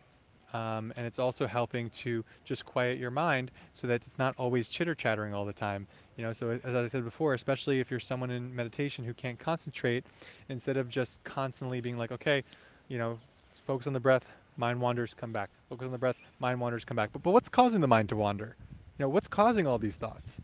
Um, 0.52 0.92
and 0.96 1.06
it's 1.06 1.18
also 1.18 1.46
helping 1.46 1.90
to 1.90 2.24
just 2.44 2.66
quiet 2.66 2.98
your 2.98 3.10
mind 3.10 3.52
so 3.74 3.86
that 3.86 3.94
it's 3.94 4.18
not 4.18 4.34
always 4.36 4.68
chitter 4.68 4.94
chattering 4.94 5.32
all 5.32 5.44
the 5.44 5.52
time. 5.52 5.86
You 6.16 6.24
know, 6.24 6.32
so 6.32 6.58
as 6.64 6.74
I 6.74 6.88
said 6.88 7.04
before, 7.04 7.34
especially 7.34 7.80
if 7.80 7.90
you're 7.90 8.00
someone 8.00 8.30
in 8.30 8.54
meditation 8.54 9.04
who 9.04 9.14
can't 9.14 9.38
concentrate, 9.38 10.04
instead 10.48 10.76
of 10.76 10.88
just 10.88 11.22
constantly 11.24 11.80
being 11.80 11.96
like, 11.96 12.10
okay, 12.12 12.42
you 12.88 12.98
know, 12.98 13.18
focus 13.66 13.86
on 13.86 13.92
the 13.92 14.00
breath, 14.00 14.26
mind 14.56 14.80
wanders, 14.80 15.14
come 15.14 15.32
back. 15.32 15.50
Focus 15.68 15.86
on 15.86 15.92
the 15.92 15.98
breath, 15.98 16.16
mind 16.40 16.60
wanders, 16.60 16.84
come 16.84 16.96
back. 16.96 17.10
But, 17.12 17.22
but 17.22 17.30
what's 17.30 17.48
causing 17.48 17.80
the 17.80 17.88
mind 17.88 18.08
to 18.08 18.16
wander? 18.16 18.56
You 18.98 19.04
know, 19.04 19.08
what's 19.08 19.28
causing 19.28 19.66
all 19.66 19.78
these 19.78 19.96
thoughts? 19.96 20.38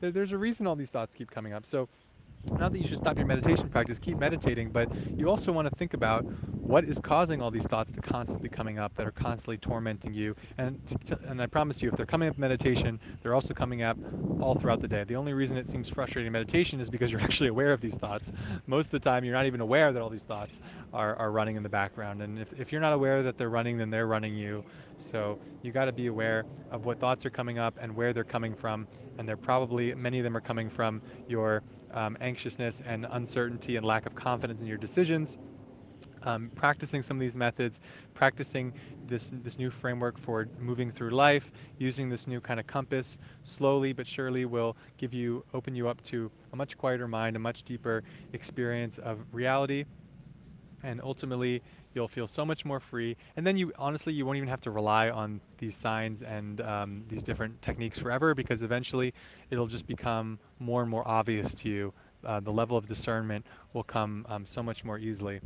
There, 0.00 0.10
there's 0.10 0.32
a 0.32 0.38
reason 0.38 0.66
all 0.66 0.76
these 0.76 0.90
thoughts 0.90 1.14
keep 1.14 1.30
coming 1.30 1.52
up. 1.52 1.66
So 1.66 1.88
not 2.58 2.72
that 2.72 2.78
you 2.78 2.86
should 2.86 2.98
stop 2.98 3.16
your 3.16 3.26
meditation 3.26 3.68
practice, 3.68 3.98
keep 3.98 4.18
meditating, 4.18 4.70
but 4.70 4.88
you 5.16 5.28
also 5.28 5.52
want 5.52 5.68
to 5.68 5.76
think 5.76 5.94
about 5.94 6.24
what 6.24 6.84
is 6.84 6.98
causing 6.98 7.40
all 7.40 7.50
these 7.50 7.64
thoughts 7.64 7.90
to 7.92 8.00
constantly 8.00 8.48
coming 8.48 8.78
up 8.78 8.94
that 8.96 9.06
are 9.06 9.12
constantly 9.12 9.56
tormenting 9.56 10.12
you. 10.12 10.34
And 10.58 10.78
and 11.26 11.40
I 11.40 11.46
promise 11.46 11.82
you, 11.82 11.88
if 11.90 11.96
they're 11.96 12.06
coming 12.06 12.28
up 12.28 12.38
meditation, 12.38 13.00
they're 13.22 13.34
also 13.34 13.54
coming 13.54 13.82
up 13.82 13.96
all 14.40 14.54
throughout 14.54 14.80
the 14.80 14.88
day. 14.88 15.04
The 15.04 15.16
only 15.16 15.32
reason 15.32 15.56
it 15.56 15.70
seems 15.70 15.88
frustrating 15.88 16.26
in 16.26 16.32
meditation 16.32 16.80
is 16.80 16.90
because 16.90 17.10
you're 17.10 17.20
actually 17.28 17.48
aware 17.48 17.72
of 17.72 17.80
these 17.80 17.94
thoughts. 17.94 18.32
Most 18.66 18.86
of 18.86 18.92
the 18.92 19.00
time, 19.00 19.24
you're 19.24 19.34
not 19.34 19.46
even 19.46 19.60
aware 19.60 19.92
that 19.92 20.02
all 20.02 20.10
these 20.10 20.24
thoughts 20.24 20.60
are, 20.92 21.16
are 21.16 21.30
running 21.30 21.56
in 21.56 21.62
the 21.62 21.68
background. 21.68 22.22
And 22.22 22.38
if, 22.38 22.52
if 22.58 22.72
you're 22.72 22.80
not 22.80 22.92
aware 22.92 23.22
that 23.22 23.38
they're 23.38 23.50
running, 23.50 23.78
then 23.78 23.90
they're 23.90 24.06
running 24.06 24.34
you. 24.34 24.64
So 24.96 25.38
you 25.62 25.72
got 25.72 25.86
to 25.86 25.92
be 25.92 26.06
aware 26.06 26.44
of 26.70 26.84
what 26.84 26.98
thoughts 27.00 27.24
are 27.24 27.30
coming 27.30 27.58
up 27.58 27.78
and 27.80 27.94
where 27.94 28.12
they're 28.12 28.24
coming 28.24 28.54
from. 28.54 28.86
And 29.18 29.28
they're 29.28 29.36
probably, 29.36 29.94
many 29.94 30.18
of 30.18 30.24
them 30.24 30.36
are 30.36 30.40
coming 30.40 30.70
from 30.70 31.02
your 31.28 31.62
um, 31.92 32.16
anxiousness 32.20 32.80
and 32.84 33.06
uncertainty 33.10 33.76
and 33.76 33.84
lack 33.86 34.06
of 34.06 34.14
confidence 34.14 34.60
in 34.60 34.66
your 34.66 34.78
decisions. 34.78 35.38
Um, 36.22 36.50
practicing 36.54 37.02
some 37.02 37.16
of 37.16 37.20
these 37.20 37.36
methods, 37.36 37.80
practicing 38.14 38.72
this 39.06 39.30
this 39.32 39.58
new 39.58 39.70
framework 39.70 40.18
for 40.18 40.48
moving 40.58 40.90
through 40.90 41.10
life, 41.10 41.52
using 41.78 42.08
this 42.08 42.26
new 42.26 42.40
kind 42.40 42.58
of 42.60 42.66
compass, 42.66 43.16
slowly 43.44 43.92
but 43.92 44.06
surely 44.06 44.44
will 44.44 44.76
give 44.96 45.14
you 45.14 45.44
open 45.54 45.74
you 45.74 45.88
up 45.88 46.02
to 46.04 46.30
a 46.52 46.56
much 46.56 46.76
quieter 46.76 47.06
mind, 47.08 47.36
a 47.36 47.38
much 47.38 47.62
deeper 47.62 48.02
experience 48.32 48.98
of 48.98 49.24
reality, 49.32 49.84
and 50.82 51.00
ultimately 51.02 51.62
you'll 51.98 52.08
feel 52.08 52.28
so 52.28 52.46
much 52.46 52.64
more 52.64 52.80
free. 52.80 53.16
And 53.36 53.46
then 53.46 53.56
you 53.56 53.72
honestly 53.78 54.12
you 54.14 54.24
won't 54.24 54.36
even 54.38 54.48
have 54.48 54.60
to 54.62 54.70
rely 54.70 55.10
on 55.10 55.40
these 55.58 55.76
signs 55.76 56.22
and 56.22 56.60
um, 56.62 57.04
these 57.08 57.24
different 57.24 57.60
techniques 57.62 57.98
forever 57.98 58.34
because 58.34 58.62
eventually 58.62 59.14
it'll 59.50 59.66
just 59.66 59.86
become 59.86 60.38
more 60.60 60.82
and 60.82 60.90
more 60.90 61.06
obvious 61.08 61.54
to 61.54 61.68
you. 61.68 61.94
Uh, 62.24 62.40
the 62.40 62.52
level 62.52 62.76
of 62.76 62.88
discernment 62.88 63.46
will 63.74 63.84
come 63.84 64.26
um, 64.28 64.46
so 64.46 64.62
much 64.62 64.84
more 64.84 64.98
easily. 64.98 65.40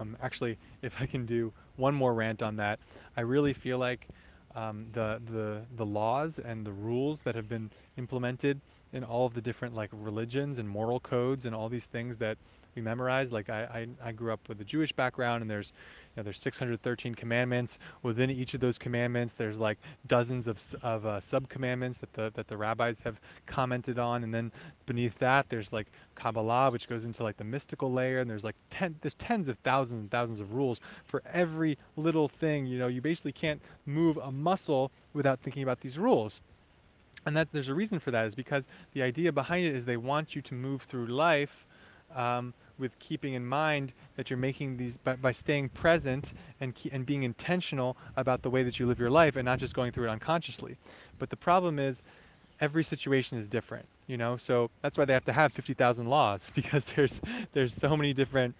Um, 0.00 0.16
actually, 0.22 0.58
if 0.82 0.94
I 1.00 1.06
can 1.06 1.26
do 1.26 1.52
one 1.76 1.94
more 1.94 2.14
rant 2.14 2.42
on 2.42 2.56
that, 2.56 2.80
I 3.16 3.22
really 3.22 3.52
feel 3.52 3.78
like 3.78 4.08
um, 4.54 4.86
the 4.92 5.20
the 5.30 5.66
the 5.76 5.86
laws 5.86 6.38
and 6.38 6.66
the 6.66 6.72
rules 6.72 7.20
that 7.22 7.34
have 7.34 7.48
been 7.48 7.70
implemented 7.96 8.60
in 8.92 9.04
all 9.04 9.26
of 9.26 9.34
the 9.34 9.42
different 9.42 9.74
like 9.74 9.90
religions 9.92 10.58
and 10.58 10.68
moral 10.68 11.00
codes 11.00 11.46
and 11.46 11.54
all 11.54 11.68
these 11.68 11.86
things 11.86 12.18
that 12.18 12.38
we 12.74 12.82
memorize. 12.82 13.32
Like 13.32 13.50
I, 13.50 13.86
I, 14.02 14.08
I 14.08 14.12
grew 14.12 14.32
up 14.32 14.40
with 14.48 14.60
a 14.60 14.64
Jewish 14.64 14.92
background, 14.92 15.42
and 15.42 15.50
there's 15.50 15.72
you 16.14 16.20
know, 16.20 16.24
there's 16.24 16.38
613 16.40 17.14
commandments. 17.14 17.78
Within 18.02 18.30
each 18.30 18.54
of 18.54 18.60
those 18.60 18.78
commandments, 18.78 19.34
there's 19.36 19.56
like 19.56 19.78
dozens 20.06 20.46
of, 20.46 20.58
of 20.82 21.06
uh, 21.06 21.20
sub-commandments 21.20 22.00
that 22.00 22.12
the, 22.12 22.30
that 22.34 22.48
the 22.48 22.56
rabbis 22.56 22.96
have 23.04 23.18
commented 23.46 23.98
on. 23.98 24.22
And 24.22 24.32
then 24.32 24.52
beneath 24.86 25.18
that, 25.20 25.48
there's 25.48 25.72
like 25.72 25.86
Kabbalah, 26.14 26.70
which 26.70 26.88
goes 26.88 27.04
into 27.04 27.22
like 27.22 27.38
the 27.38 27.44
mystical 27.44 27.92
layer. 27.92 28.20
And 28.20 28.28
there's 28.28 28.44
like 28.44 28.56
ten, 28.70 28.94
there's 29.00 29.14
tens 29.14 29.48
of 29.48 29.58
thousands 29.58 30.00
and 30.00 30.10
thousands 30.10 30.40
of 30.40 30.52
rules 30.52 30.80
for 31.06 31.22
every 31.32 31.78
little 31.96 32.28
thing. 32.28 32.66
You 32.66 32.78
know, 32.78 32.88
you 32.88 33.00
basically 33.00 33.32
can't 33.32 33.60
move 33.86 34.18
a 34.18 34.30
muscle 34.30 34.90
without 35.14 35.40
thinking 35.40 35.62
about 35.62 35.80
these 35.80 35.96
rules. 35.96 36.40
And 37.24 37.36
that 37.36 37.48
there's 37.52 37.68
a 37.68 37.74
reason 37.74 38.00
for 38.00 38.10
that 38.10 38.26
is 38.26 38.34
because 38.34 38.64
the 38.94 39.02
idea 39.02 39.32
behind 39.32 39.64
it 39.64 39.76
is 39.76 39.84
they 39.84 39.96
want 39.96 40.34
you 40.34 40.42
to 40.42 40.54
move 40.54 40.82
through 40.82 41.06
life 41.06 41.66
um, 42.14 42.52
with 42.82 42.98
keeping 42.98 43.34
in 43.34 43.46
mind 43.46 43.94
that 44.16 44.28
you're 44.28 44.38
making 44.38 44.76
these 44.76 44.98
by, 44.98 45.16
by 45.16 45.32
staying 45.32 45.70
present 45.70 46.34
and 46.60 46.74
and 46.92 47.06
being 47.06 47.22
intentional 47.22 47.96
about 48.16 48.42
the 48.42 48.50
way 48.50 48.62
that 48.64 48.78
you 48.78 48.86
live 48.86 48.98
your 48.98 49.10
life 49.10 49.36
and 49.36 49.46
not 49.46 49.58
just 49.58 49.74
going 49.74 49.92
through 49.92 50.08
it 50.08 50.10
unconsciously. 50.10 50.76
But 51.18 51.30
the 51.30 51.36
problem 51.36 51.78
is 51.78 52.02
every 52.60 52.84
situation 52.84 53.38
is 53.38 53.46
different, 53.46 53.86
you 54.06 54.18
know? 54.18 54.36
So 54.36 54.70
that's 54.82 54.98
why 54.98 55.04
they 55.06 55.14
have 55.14 55.24
to 55.26 55.32
have 55.32 55.52
50,000 55.52 56.06
laws 56.06 56.42
because 56.54 56.84
there's 56.96 57.20
there's 57.54 57.74
so 57.74 57.96
many 57.96 58.12
different 58.12 58.54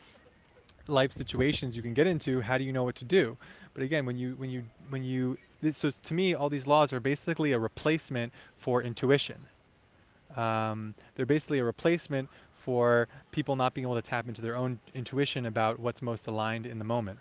life 0.88 1.12
situations 1.12 1.76
you 1.76 1.82
can 1.82 1.94
get 1.94 2.06
into. 2.06 2.40
How 2.40 2.58
do 2.58 2.64
you 2.64 2.72
know 2.72 2.84
what 2.84 2.96
to 2.96 3.04
do? 3.04 3.36
But 3.74 3.82
again, 3.82 4.06
when 4.06 4.16
you 4.16 4.34
when 4.36 4.50
you 4.50 4.64
when 4.90 5.04
you 5.04 5.38
so 5.72 5.90
to 5.90 6.14
me 6.14 6.34
all 6.34 6.48
these 6.48 6.66
laws 6.66 6.92
are 6.92 7.00
basically 7.00 7.52
a 7.52 7.58
replacement 7.58 8.32
for 8.58 8.82
intuition. 8.82 9.36
Um, 10.36 10.94
they're 11.14 11.26
basically 11.26 11.58
a 11.58 11.64
replacement 11.64 12.28
for 12.64 13.08
people 13.30 13.56
not 13.56 13.74
being 13.74 13.84
able 13.84 13.94
to 13.94 14.02
tap 14.02 14.28
into 14.28 14.40
their 14.40 14.56
own 14.56 14.78
intuition 14.94 15.46
about 15.46 15.78
what's 15.78 16.02
most 16.02 16.26
aligned 16.26 16.66
in 16.66 16.78
the 16.78 16.84
moment. 16.84 17.18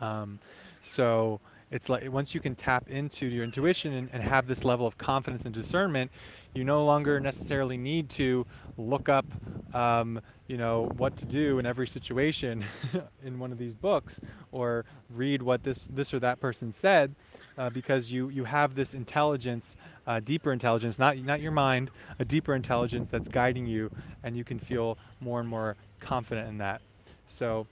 Um, 0.00 0.38
so 0.80 1.40
it's 1.70 1.88
like 1.88 2.10
once 2.10 2.34
you 2.34 2.40
can 2.40 2.54
tap 2.54 2.88
into 2.88 3.26
your 3.26 3.44
intuition 3.44 3.92
and, 3.92 4.08
and, 4.12 4.22
have 4.22 4.46
this 4.46 4.64
level 4.64 4.86
of 4.86 4.98
confidence 4.98 5.44
and 5.44 5.54
discernment, 5.54 6.10
you 6.54 6.64
no 6.64 6.84
longer 6.84 7.20
necessarily 7.20 7.76
need 7.76 8.08
to 8.10 8.46
look 8.76 9.08
up, 9.08 9.26
um, 9.72 10.20
you 10.48 10.56
know, 10.56 10.90
what 10.96 11.16
to 11.18 11.26
do 11.26 11.58
in 11.58 11.66
every 11.66 11.86
situation 11.86 12.64
in 13.24 13.38
one 13.38 13.52
of 13.52 13.58
these 13.58 13.74
books 13.74 14.20
or 14.52 14.84
read 15.10 15.42
what 15.42 15.62
this 15.62 15.84
this 15.90 16.12
or 16.12 16.18
that 16.18 16.40
person 16.40 16.72
said, 16.80 17.14
uh, 17.58 17.70
because 17.70 18.10
you 18.10 18.28
you 18.28 18.44
have 18.44 18.74
this 18.74 18.94
intelligence, 18.94 19.76
uh, 20.06 20.20
deeper 20.20 20.52
intelligence, 20.52 20.98
not 20.98 21.16
not 21.18 21.40
your 21.40 21.52
mind, 21.52 21.90
a 22.18 22.24
deeper 22.24 22.54
intelligence 22.54 23.08
that's 23.10 23.28
guiding 23.28 23.66
you, 23.66 23.90
and 24.22 24.36
you 24.36 24.44
can 24.44 24.58
feel 24.58 24.98
more 25.20 25.40
and 25.40 25.48
more 25.48 25.76
confident 26.00 26.48
in 26.48 26.58
that. 26.58 26.80
So. 27.26 27.66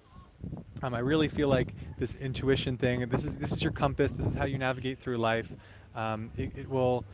Um, 0.80 0.94
I 0.94 1.00
really 1.00 1.26
feel 1.26 1.48
like 1.48 1.74
this 1.98 2.14
intuition 2.14 2.76
thing, 2.76 3.08
this 3.08 3.24
is 3.24 3.36
this 3.36 3.50
is 3.50 3.64
your 3.64 3.72
compass. 3.72 4.12
This 4.12 4.26
is 4.26 4.36
how 4.36 4.44
you 4.44 4.58
navigate 4.58 5.00
through 5.00 5.18
life. 5.18 5.48
Um, 5.96 6.30
it, 6.36 6.52
it, 6.54 6.70
will 6.70 7.04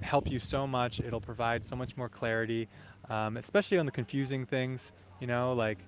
help 0.00 0.30
you 0.30 0.38
so 0.38 0.68
much. 0.68 1.00
It'll 1.00 1.20
provide 1.20 1.64
so 1.64 1.74
much 1.74 1.96
more 1.96 2.08
clarity, 2.08 2.68
um, 3.10 3.36
especially 3.36 3.78
on 3.78 3.86
the 3.86 3.92
confusing 3.92 4.46
things. 4.46 4.92
You 5.20 5.26
know, 5.26 5.52
like, 5.52 5.78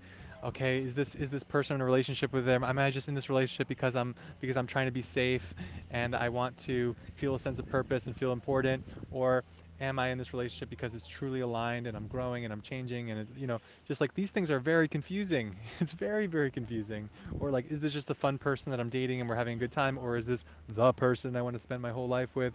okay, 0.44 0.82
is 0.82 0.94
this 0.94 1.14
is 1.14 1.30
this 1.30 1.42
person 1.42 1.74
in 1.76 1.80
a 1.80 1.84
relationship 1.84 2.32
with 2.32 2.44
them? 2.44 2.64
Am 2.64 2.78
I 2.78 2.90
just 2.90 3.08
in 3.08 3.14
this 3.14 3.28
relationship 3.28 3.68
because 3.68 3.94
I'm 3.94 4.14
because 4.40 4.56
I'm 4.56 4.66
trying 4.66 4.86
to 4.86 4.92
be 4.92 5.02
safe 5.02 5.54
and 5.90 6.14
I 6.14 6.28
want 6.28 6.56
to 6.58 6.94
feel 7.14 7.34
a 7.34 7.38
sense 7.38 7.58
of 7.58 7.66
purpose 7.66 8.06
and 8.06 8.16
feel 8.16 8.32
important, 8.32 8.84
or 9.10 9.44
am 9.80 9.98
I 9.98 10.08
in 10.08 10.18
this 10.18 10.32
relationship 10.32 10.68
because 10.68 10.94
it's 10.94 11.06
truly 11.06 11.40
aligned 11.40 11.86
and 11.86 11.96
I'm 11.96 12.06
growing 12.06 12.44
and 12.44 12.52
I'm 12.52 12.60
changing 12.60 13.10
and 13.10 13.20
it's, 13.20 13.32
you 13.36 13.46
know, 13.46 13.58
just 13.88 14.00
like 14.00 14.14
these 14.14 14.30
things 14.30 14.50
are 14.50 14.60
very 14.60 14.88
confusing. 14.88 15.56
it's 15.80 15.92
very, 15.94 16.26
very 16.26 16.50
confusing. 16.50 17.08
Or 17.38 17.50
like, 17.50 17.70
is 17.70 17.80
this 17.80 17.92
just 17.92 18.10
a 18.10 18.14
fun 18.14 18.38
person 18.38 18.70
that 18.70 18.80
I'm 18.80 18.90
dating 18.90 19.20
and 19.20 19.28
we're 19.28 19.36
having 19.36 19.56
a 19.56 19.58
good 19.60 19.72
time? 19.72 19.98
Or 19.98 20.16
is 20.16 20.26
this 20.26 20.44
the 20.68 20.92
person 20.92 21.34
I 21.36 21.42
want 21.42 21.54
to 21.54 21.60
spend 21.60 21.80
my 21.80 21.90
whole 21.90 22.08
life 22.08 22.36
with? 22.36 22.52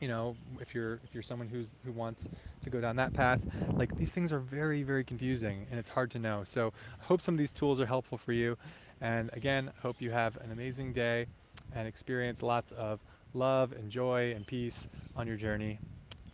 You 0.00 0.08
know, 0.08 0.36
if 0.60 0.74
you're 0.74 1.00
if 1.04 1.14
you're 1.14 1.22
someone 1.22 1.48
who's 1.48 1.74
who 1.84 1.92
wants 1.92 2.28
to 2.62 2.70
go 2.70 2.80
down 2.80 2.96
that 2.96 3.12
path, 3.12 3.40
like 3.78 3.96
these 3.96 4.10
things 4.10 4.32
are 4.32 4.40
very 4.40 4.82
very 4.82 5.04
confusing 5.04 5.66
and 5.70 5.78
it's 5.78 5.88
hard 5.88 6.10
to 6.12 6.18
know. 6.18 6.42
So 6.44 6.72
I 7.00 7.04
hope 7.04 7.20
some 7.20 7.34
of 7.34 7.38
these 7.38 7.52
tools 7.52 7.80
are 7.80 7.86
helpful 7.86 8.18
for 8.18 8.32
you. 8.32 8.56
And 9.00 9.30
again, 9.32 9.72
hope 9.82 10.00
you 10.00 10.10
have 10.10 10.36
an 10.38 10.52
amazing 10.52 10.92
day 10.92 11.26
and 11.72 11.86
experience 11.88 12.42
lots 12.42 12.72
of 12.72 13.00
love 13.34 13.72
and 13.72 13.90
joy 13.90 14.32
and 14.34 14.46
peace 14.46 14.88
on 15.16 15.26
your 15.26 15.36
journey. 15.36 15.80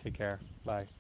Take 0.02 0.14
care. 0.14 0.40
Bye. 0.64 0.99